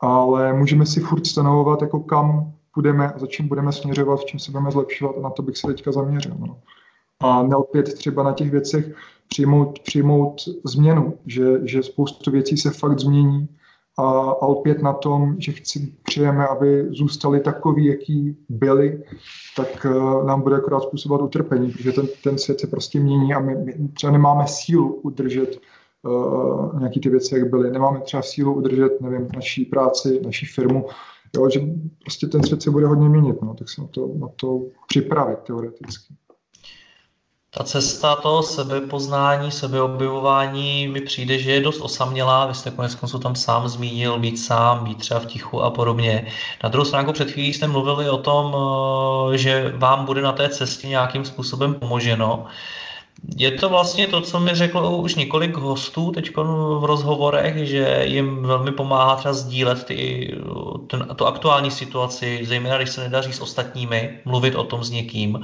Ale 0.00 0.52
můžeme 0.52 0.86
si 0.86 1.00
furt 1.00 1.26
stanovovat, 1.26 1.82
jako 1.82 2.00
kam 2.00 2.52
půjdeme 2.74 3.12
a 3.12 3.18
za 3.18 3.26
čím 3.26 3.48
budeme 3.48 3.72
směřovat, 3.72 4.20
v 4.20 4.24
čem 4.24 4.40
se 4.40 4.50
budeme 4.50 4.70
zlepšovat 4.70 5.16
a 5.18 5.20
na 5.20 5.30
to 5.30 5.42
bych 5.42 5.56
se 5.56 5.66
teďka 5.66 5.92
zaměřil. 5.92 6.34
No. 6.38 6.58
A 7.20 7.42
nelpět 7.42 7.94
třeba 7.94 8.22
na 8.22 8.32
těch 8.32 8.50
věcech, 8.50 8.94
přijmout, 9.34 9.78
přijmout 9.78 10.36
změnu, 10.64 11.18
že, 11.26 11.44
že 11.62 11.82
spoustu 11.82 12.30
věcí 12.30 12.56
se 12.56 12.70
fakt 12.70 13.00
změní 13.00 13.48
a, 13.98 14.02
a 14.20 14.46
opět 14.46 14.82
na 14.82 14.92
tom, 14.92 15.36
že 15.38 15.52
chci, 15.52 15.94
přejeme, 16.02 16.46
aby 16.46 16.86
zůstali 16.90 17.40
takový, 17.40 17.86
jaký 17.86 18.36
byli, 18.48 19.02
tak 19.56 19.86
uh, 19.90 20.26
nám 20.26 20.42
bude 20.42 20.56
akorát 20.56 20.80
způsobovat 20.80 21.22
utrpení, 21.22 21.70
protože 21.70 21.92
ten, 21.92 22.06
ten 22.24 22.38
svět 22.38 22.60
se 22.60 22.66
prostě 22.66 23.00
mění 23.00 23.34
a 23.34 23.40
my, 23.40 23.54
my 23.54 23.88
třeba 23.88 24.12
nemáme 24.12 24.44
sílu 24.46 24.94
udržet 24.94 25.58
uh, 26.02 26.78
nějaký 26.78 27.00
ty 27.00 27.08
věci, 27.08 27.38
jak 27.38 27.50
byly. 27.50 27.70
Nemáme 27.70 28.00
třeba 28.00 28.22
sílu 28.22 28.54
udržet, 28.54 29.00
nevím, 29.00 29.28
naší 29.34 29.64
práci, 29.64 30.20
naší 30.24 30.46
firmu, 30.46 30.86
jo, 31.36 31.50
že 31.50 31.60
prostě 32.00 32.26
ten 32.26 32.42
svět 32.42 32.62
se 32.62 32.70
bude 32.70 32.86
hodně 32.86 33.08
měnit, 33.08 33.42
no, 33.42 33.54
tak 33.54 33.68
se 33.70 33.80
na 33.80 33.86
to, 33.86 34.10
na 34.18 34.28
to 34.36 34.66
připravit 34.88 35.38
teoreticky. 35.38 36.14
Ta 37.58 37.64
cesta 37.64 38.16
toho 38.16 38.42
sebepoznání, 38.42 39.52
sebeobjevování 39.52 40.88
mi 40.88 41.00
přijde, 41.00 41.38
že 41.38 41.52
je 41.52 41.60
dost 41.60 41.80
osamělá. 41.80 42.46
Vy 42.46 42.54
jste 42.54 42.70
konec 42.70 42.94
konců 42.94 43.18
tam 43.18 43.34
sám 43.34 43.68
zmínil, 43.68 44.18
být 44.18 44.38
sám, 44.38 44.84
být 44.84 44.98
třeba 44.98 45.20
v 45.20 45.26
tichu 45.26 45.62
a 45.62 45.70
podobně. 45.70 46.26
Na 46.62 46.68
druhou 46.68 46.84
stránku 46.84 47.12
před 47.12 47.30
chvílí 47.30 47.54
jste 47.54 47.66
mluvili 47.66 48.10
o 48.10 48.18
tom, 48.18 48.56
eh, 49.34 49.38
že 49.38 49.72
vám 49.74 50.04
bude 50.04 50.22
na 50.22 50.32
té 50.32 50.48
cestě 50.48 50.88
nějakým 50.88 51.24
způsobem 51.24 51.74
pomoženo. 51.74 52.44
Je 53.36 53.50
to 53.50 53.68
vlastně 53.68 54.06
to, 54.08 54.20
co 54.20 54.40
mi 54.40 54.54
řeklo 54.54 54.96
už 54.96 55.14
několik 55.14 55.56
hostů 55.56 56.10
teď 56.10 56.36
v 56.36 56.84
rozhovorech, 56.84 57.66
že 57.68 58.02
jim 58.04 58.42
velmi 58.42 58.72
pomáhá 58.72 59.16
třeba 59.16 59.34
sdílet 59.34 59.84
ty, 59.84 60.28
ten, 60.86 61.06
tu 61.16 61.26
aktuální 61.26 61.70
situaci, 61.70 62.40
zejména 62.44 62.76
když 62.76 62.90
se 62.90 63.00
nedaří 63.00 63.32
s 63.32 63.40
ostatními, 63.40 64.20
mluvit 64.24 64.54
o 64.54 64.64
tom 64.64 64.84
s 64.84 64.90
někým. 64.90 65.38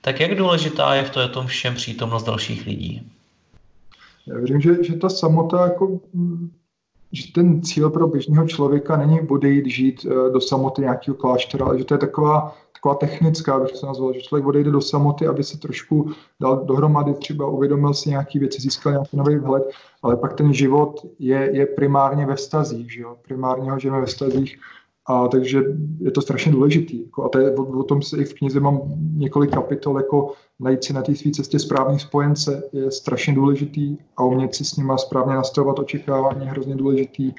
Tak 0.00 0.20
jak 0.20 0.34
důležitá 0.34 0.94
je 0.94 1.04
v 1.04 1.10
tom 1.32 1.46
všem 1.46 1.74
přítomnost 1.74 2.24
dalších 2.24 2.66
lidí? 2.66 3.12
Já 4.26 4.36
věřím, 4.36 4.60
že, 4.60 4.84
že 4.84 4.96
ta 4.96 5.08
samota 5.08 5.62
jako 5.62 6.00
že 7.12 7.32
ten 7.32 7.62
cíl 7.62 7.90
pro 7.90 8.08
běžného 8.08 8.48
člověka 8.48 8.96
není 8.96 9.20
odejít 9.20 9.66
žít 9.66 10.06
eh, 10.06 10.30
do 10.30 10.40
samoty 10.40 10.82
nějakého 10.82 11.16
kláštera, 11.16 11.66
ale 11.66 11.78
že 11.78 11.84
to 11.84 11.94
je 11.94 11.98
taková, 11.98 12.56
taková 12.72 12.94
technická, 12.94 13.58
bych 13.58 13.72
to 13.72 13.86
nazval, 13.86 14.12
že 14.12 14.20
člověk 14.20 14.46
odejde 14.46 14.70
do 14.70 14.80
samoty, 14.80 15.26
aby 15.26 15.44
se 15.44 15.58
trošku 15.58 16.12
dal 16.40 16.64
dohromady, 16.64 17.14
třeba 17.14 17.46
uvědomil 17.46 17.94
si 17.94 18.10
nějaké 18.10 18.38
věci, 18.38 18.62
získal 18.62 18.92
nějaký 18.92 19.16
nový 19.16 19.36
vhled, 19.36 19.62
ale 20.02 20.16
pak 20.16 20.32
ten 20.32 20.54
život 20.54 21.06
je, 21.18 21.50
je 21.52 21.66
primárně 21.66 22.26
ve 22.26 22.34
vztazích, 22.34 22.92
že 22.92 23.00
jo? 23.00 23.16
primárně 23.22 23.70
ho 23.70 23.78
žijeme 23.78 24.00
ve 24.00 24.06
vztazích 24.06 24.58
a 25.08 25.28
takže 25.28 25.62
je 26.00 26.10
to 26.10 26.22
strašně 26.22 26.52
důležitý. 26.52 27.02
Jako, 27.04 27.24
a 27.24 27.28
to 27.28 27.38
je, 27.38 27.56
o, 27.56 27.62
o 27.62 27.82
tom 27.82 28.02
se 28.02 28.18
i 28.18 28.24
v 28.24 28.34
knize 28.34 28.60
mám 28.60 28.80
několik 29.16 29.50
kapitol, 29.50 29.96
jako 29.96 30.32
najít 30.60 30.84
si 30.84 30.92
na 30.92 31.02
té 31.02 31.14
své 31.14 31.30
cestě 31.30 31.58
správný 31.58 31.98
spojence 31.98 32.62
je 32.72 32.90
strašně 32.90 33.34
důležitý 33.34 33.96
a 34.16 34.24
umět 34.24 34.54
si 34.54 34.64
s 34.64 34.76
nima 34.76 34.98
správně 34.98 35.34
nastavovat 35.34 35.78
očekávání 35.78 36.40
je 36.44 36.50
hrozně 36.50 36.76
důležitý. 36.76 37.32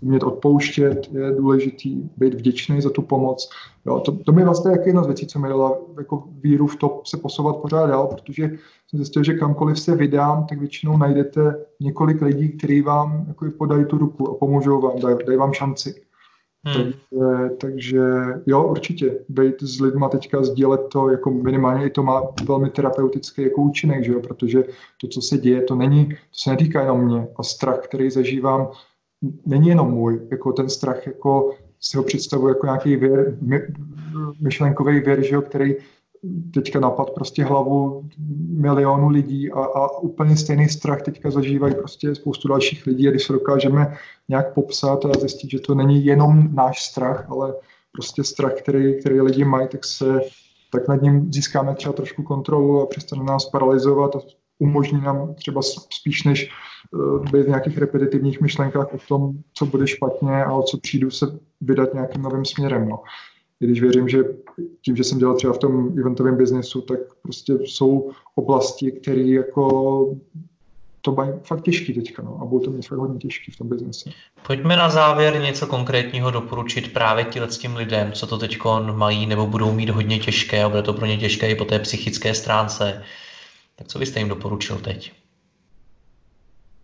Umět 0.00 0.22
odpouštět 0.22 1.08
je 1.12 1.32
důležitý, 1.32 2.10
být 2.16 2.34
vděčný 2.34 2.80
za 2.80 2.90
tu 2.90 3.02
pomoc. 3.02 3.48
Jo, 3.86 4.00
to, 4.00 4.12
to 4.12 4.32
mi 4.32 4.44
vlastně 4.44 4.70
je 4.70 4.82
jedna 4.86 5.02
z 5.02 5.06
věcí, 5.06 5.26
co 5.26 5.38
mi 5.38 5.48
dala 5.48 5.78
jako 5.98 6.24
víru 6.40 6.66
v 6.66 6.76
to 6.76 7.02
se 7.04 7.16
posouvat 7.16 7.56
pořád 7.56 7.86
dál, 7.86 8.06
protože 8.06 8.42
jsem 8.88 8.98
zjistil, 8.98 9.24
že 9.24 9.34
kamkoliv 9.34 9.80
se 9.80 9.96
vydám, 9.96 10.46
tak 10.46 10.58
většinou 10.58 10.96
najdete 10.96 11.66
několik 11.80 12.22
lidí, 12.22 12.48
kteří 12.48 12.82
vám 12.82 13.24
jako 13.28 13.46
podají 13.58 13.84
tu 13.84 13.98
ruku 13.98 14.30
a 14.30 14.34
pomůžou 14.34 14.80
vám, 14.80 15.00
dají, 15.00 15.16
dají 15.26 15.38
vám 15.38 15.52
šanci. 15.52 16.05
Hmm. 16.66 16.74
Takže, 16.74 17.56
takže 17.60 18.02
jo, 18.46 18.68
určitě, 18.68 19.18
být 19.28 19.62
s 19.62 19.80
lidma 19.80 20.08
teďka 20.08 20.42
sdílet 20.42 20.80
to, 20.92 21.10
jako 21.10 21.30
minimálně 21.30 21.86
i 21.86 21.90
to 21.90 22.02
má 22.02 22.22
velmi 22.46 22.70
terapeutický 22.70 23.42
jako 23.42 23.62
účinek, 23.62 24.04
že 24.04 24.12
jo? 24.12 24.20
protože 24.20 24.64
to, 25.00 25.08
co 25.08 25.20
se 25.20 25.38
děje, 25.38 25.62
to 25.62 25.74
není, 25.74 26.06
to 26.06 26.14
se 26.32 26.50
netýká 26.50 26.80
jenom 26.80 27.04
mě 27.04 27.28
a 27.36 27.42
strach, 27.42 27.78
který 27.78 28.10
zažívám, 28.10 28.68
není 29.46 29.68
jenom 29.68 29.90
můj, 29.90 30.20
jako 30.30 30.52
ten 30.52 30.68
strach, 30.68 31.06
jako 31.06 31.54
si 31.80 31.96
ho 31.96 32.02
představuji 32.02 32.48
jako 32.48 32.66
nějaký 32.66 32.96
věr, 32.96 33.36
my, 33.40 33.62
myšlenkový 34.40 35.00
věr, 35.00 35.22
že 35.22 35.34
jo, 35.34 35.42
který 35.42 35.74
teďka 36.54 36.80
napad 36.80 37.10
prostě 37.10 37.44
hlavu 37.44 38.08
milionu 38.48 39.08
lidí 39.08 39.52
a, 39.52 39.60
a 39.60 39.98
úplně 39.98 40.36
stejný 40.36 40.68
strach 40.68 41.02
teďka 41.02 41.30
zažívají 41.30 41.74
prostě 41.74 42.14
spoustu 42.14 42.48
dalších 42.48 42.86
lidí 42.86 43.08
a 43.08 43.10
když 43.10 43.24
se 43.24 43.32
dokážeme 43.32 43.96
nějak 44.28 44.54
popsat 44.54 45.04
a 45.04 45.18
zjistit, 45.20 45.50
že 45.50 45.60
to 45.60 45.74
není 45.74 46.04
jenom 46.04 46.54
náš 46.54 46.82
strach, 46.82 47.26
ale 47.30 47.54
prostě 47.92 48.24
strach, 48.24 48.52
který, 48.52 49.00
který 49.00 49.20
lidi 49.20 49.44
mají, 49.44 49.68
tak 49.68 49.84
se 49.84 50.20
tak 50.72 50.88
nad 50.88 51.02
ním 51.02 51.32
získáme 51.32 51.74
třeba 51.74 51.92
trošku 51.92 52.22
kontrolu 52.22 52.80
a 52.80 52.86
přestane 52.86 53.24
nás 53.24 53.44
paralizovat 53.50 54.16
a 54.16 54.20
umožní 54.58 55.00
nám 55.00 55.34
třeba 55.34 55.60
spíš 56.00 56.24
než 56.24 56.50
uh, 56.92 57.24
být 57.24 57.42
v 57.42 57.48
nějakých 57.48 57.78
repetitivních 57.78 58.40
myšlenkách 58.40 58.94
o 58.94 58.98
tom, 59.08 59.32
co 59.54 59.66
bude 59.66 59.86
špatně 59.86 60.44
a 60.44 60.52
o 60.52 60.62
co 60.62 60.78
přijdu 60.78 61.10
se 61.10 61.26
vydat 61.60 61.94
nějakým 61.94 62.22
novým 62.22 62.44
směrem. 62.44 62.88
No 62.88 62.98
i 63.60 63.66
když 63.66 63.80
věřím, 63.80 64.08
že 64.08 64.24
tím, 64.82 64.96
že 64.96 65.04
jsem 65.04 65.18
dělal 65.18 65.34
třeba 65.34 65.52
v 65.52 65.58
tom 65.58 65.98
eventovém 65.98 66.36
biznesu, 66.36 66.80
tak 66.80 66.98
prostě 67.22 67.52
jsou 67.52 68.10
oblasti, 68.34 68.92
které 68.92 69.22
jako 69.22 70.16
to 71.00 71.12
mají 71.12 71.30
fakt 71.42 71.62
těžký 71.62 71.94
teďka, 71.94 72.22
no, 72.22 72.38
a 72.42 72.44
budou 72.44 72.64
to 72.64 72.70
mít 72.70 72.86
fakt 72.86 72.98
hodně 72.98 73.18
těžký 73.18 73.52
v 73.52 73.58
tom 73.58 73.68
biznese. 73.68 74.10
Pojďme 74.46 74.76
na 74.76 74.90
závěr 74.90 75.40
něco 75.40 75.66
konkrétního 75.66 76.30
doporučit 76.30 76.92
právě 76.92 77.24
těm 77.24 77.76
lidem, 77.76 78.12
co 78.12 78.26
to 78.26 78.38
teď 78.38 78.58
mají 78.92 79.26
nebo 79.26 79.46
budou 79.46 79.72
mít 79.72 79.90
hodně 79.90 80.18
těžké 80.18 80.64
a 80.64 80.68
bude 80.68 80.82
to 80.82 80.92
pro 80.92 81.06
ně 81.06 81.16
těžké 81.16 81.50
i 81.50 81.54
po 81.54 81.64
té 81.64 81.78
psychické 81.78 82.34
stránce. 82.34 83.02
Tak 83.76 83.88
co 83.88 83.98
byste 83.98 84.18
jim 84.18 84.28
doporučil 84.28 84.78
teď? 84.78 85.12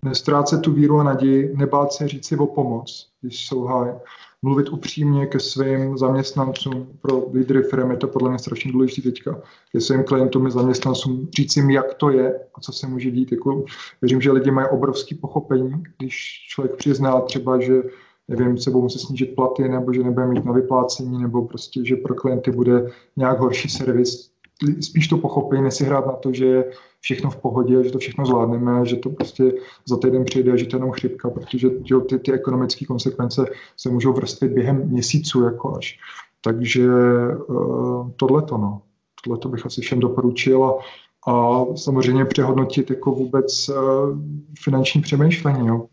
Nestrácet 0.04 0.60
tu 0.60 0.72
víru 0.72 0.98
a 0.98 1.02
naději, 1.02 1.52
nebát 1.56 1.92
se 1.92 2.08
říct 2.08 2.26
si 2.26 2.36
o 2.36 2.46
pomoc, 2.46 3.08
když 3.20 3.46
jsou 3.46 3.64
háj 3.64 3.94
mluvit 4.42 4.68
upřímně 4.68 5.26
ke 5.26 5.40
svým 5.40 5.98
zaměstnancům, 5.98 6.88
pro 7.00 7.26
lídry 7.34 7.62
firm 7.62 7.90
je 7.90 7.96
to 7.96 8.08
podle 8.08 8.30
mě 8.30 8.38
strašně 8.38 8.72
důležité 8.72 9.02
teďka, 9.02 9.40
ke 9.72 9.80
svým 9.80 10.04
klientům 10.04 10.46
i 10.46 10.50
zaměstnancům, 10.50 11.28
říct 11.36 11.56
jim, 11.56 11.70
jak 11.70 11.94
to 11.94 12.10
je 12.10 12.40
a 12.54 12.60
co 12.60 12.72
se 12.72 12.86
může 12.86 13.10
dít. 13.10 13.32
Jako, 13.32 13.64
věřím, 14.00 14.20
že 14.20 14.32
lidi 14.32 14.50
mají 14.50 14.68
obrovský 14.68 15.14
pochopení, 15.14 15.82
když 15.98 16.46
člověk 16.48 16.76
přizná 16.76 17.20
třeba, 17.20 17.60
že 17.60 17.82
nevím, 18.28 18.58
se 18.58 18.70
budou 18.70 18.82
muset 18.82 18.98
snížit 18.98 19.34
platy, 19.34 19.68
nebo 19.68 19.92
že 19.92 20.02
nebude 20.02 20.26
mít 20.26 20.44
na 20.44 20.52
vyplácení, 20.52 21.22
nebo 21.22 21.46
prostě, 21.46 21.80
že 21.84 21.96
pro 21.96 22.14
klienty 22.14 22.50
bude 22.50 22.90
nějak 23.16 23.38
horší 23.38 23.68
servis, 23.68 24.31
spíš 24.80 25.08
to 25.08 25.18
pochopí, 25.18 25.60
nesi 25.60 25.84
hrát 25.84 26.06
na 26.06 26.12
to, 26.12 26.32
že 26.32 26.46
je 26.46 26.70
všechno 27.00 27.30
v 27.30 27.36
pohodě, 27.36 27.84
že 27.84 27.90
to 27.90 27.98
všechno 27.98 28.26
zvládneme, 28.26 28.86
že 28.86 28.96
to 28.96 29.10
prostě 29.10 29.52
za 29.88 29.96
týden 29.96 30.24
přijde, 30.24 30.58
že 30.58 30.66
to 30.66 30.76
je 30.76 30.78
jenom 30.78 30.92
chřipka, 30.92 31.30
protože 31.30 31.68
jo, 31.84 32.00
ty, 32.00 32.18
ty 32.18 32.32
ekonomické 32.32 32.86
konsekvence 32.86 33.44
se 33.76 33.90
můžou 33.90 34.12
vrstvit 34.12 34.52
během 34.52 34.88
měsíců 34.88 35.44
jako 35.44 35.76
až. 35.76 35.98
Takže 36.40 36.88
uh, 37.48 38.10
tohleto, 38.16 38.58
no. 38.58 38.82
Tohleto 39.24 39.48
bych 39.48 39.66
asi 39.66 39.80
všem 39.80 40.00
doporučil 40.00 40.64
a, 40.64 40.74
a 41.32 41.64
samozřejmě 41.76 42.24
přehodnotit 42.24 42.90
jako 42.90 43.10
vůbec 43.10 43.68
uh, 43.68 43.76
finanční 44.64 45.02
přemýšlení. 45.02 45.66
Jo. 45.68 45.86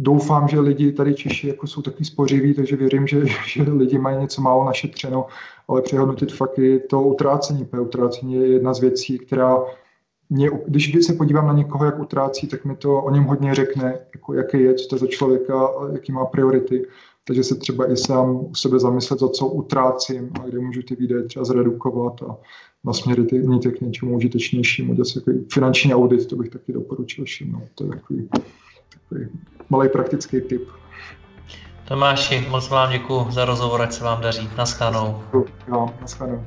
Doufám, 0.00 0.48
že 0.48 0.60
lidi 0.60 0.92
tady 0.92 1.14
Češi 1.14 1.48
jako 1.48 1.66
jsou 1.66 1.82
taky 1.82 2.04
spořiví, 2.04 2.54
takže 2.54 2.76
věřím, 2.76 3.06
že, 3.06 3.22
že 3.46 3.62
lidi 3.62 3.98
mají 3.98 4.20
něco 4.20 4.42
málo 4.42 4.64
našetřeno, 4.64 5.26
ale 5.68 5.82
přehodnotit 5.82 6.32
fakt 6.32 6.58
je 6.58 6.78
to 6.78 7.02
utrácení. 7.02 7.68
Utrácení 7.80 8.34
je 8.34 8.46
jedna 8.46 8.74
z 8.74 8.80
věcí, 8.80 9.18
která 9.18 9.58
mě, 10.30 10.50
když 10.66 11.06
se 11.06 11.12
podívám 11.12 11.46
na 11.46 11.52
někoho, 11.52 11.84
jak 11.84 11.98
utrácí, 11.98 12.46
tak 12.46 12.64
mi 12.64 12.76
to 12.76 13.02
o 13.02 13.10
něm 13.10 13.24
hodně 13.24 13.54
řekne, 13.54 13.98
jako 14.14 14.34
jaký 14.34 14.60
je, 14.60 14.74
co 14.74 14.88
to 14.88 14.98
za 14.98 15.06
člověka, 15.06 15.68
jaký 15.92 16.12
má 16.12 16.24
priority. 16.24 16.86
Takže 17.24 17.44
se 17.44 17.54
třeba 17.54 17.92
i 17.92 17.96
sám 17.96 18.36
u 18.36 18.54
sebe 18.54 18.78
zamyslet, 18.78 19.20
za 19.20 19.28
co 19.28 19.46
utrácím 19.46 20.30
a 20.40 20.48
kde 20.48 20.58
můžu 20.58 20.82
ty 20.82 20.96
výdaje 20.96 21.22
třeba 21.22 21.44
zredukovat 21.44 22.22
a 22.22 22.36
nasměrit 22.84 23.32
je 23.32 23.42
k 23.72 23.80
něčemu 23.80 24.16
užitečnějšímu. 24.16 24.94
Dělat 24.94 25.14
takový 25.14 25.46
finanční 25.52 25.94
audit, 25.94 26.26
to 26.26 26.36
bych 26.36 26.50
taky 26.50 26.72
doporučil 26.72 27.24
všimnout. 27.24 27.68
To 27.74 27.84
je 27.84 27.90
takový, 27.90 28.28
takový 28.94 29.28
malý 29.70 29.88
praktický 29.88 30.40
tip. 30.40 30.68
Tomáši, 31.84 32.46
moc 32.50 32.68
vám 32.68 32.90
děkuji 32.90 33.30
za 33.30 33.44
rozhovor, 33.44 33.82
ať 33.82 33.92
se 33.92 34.04
vám 34.04 34.20
daří. 34.20 34.50
Naschledanou. 34.56 35.22
Jo, 35.68 35.86
naschledanou. 36.00 36.46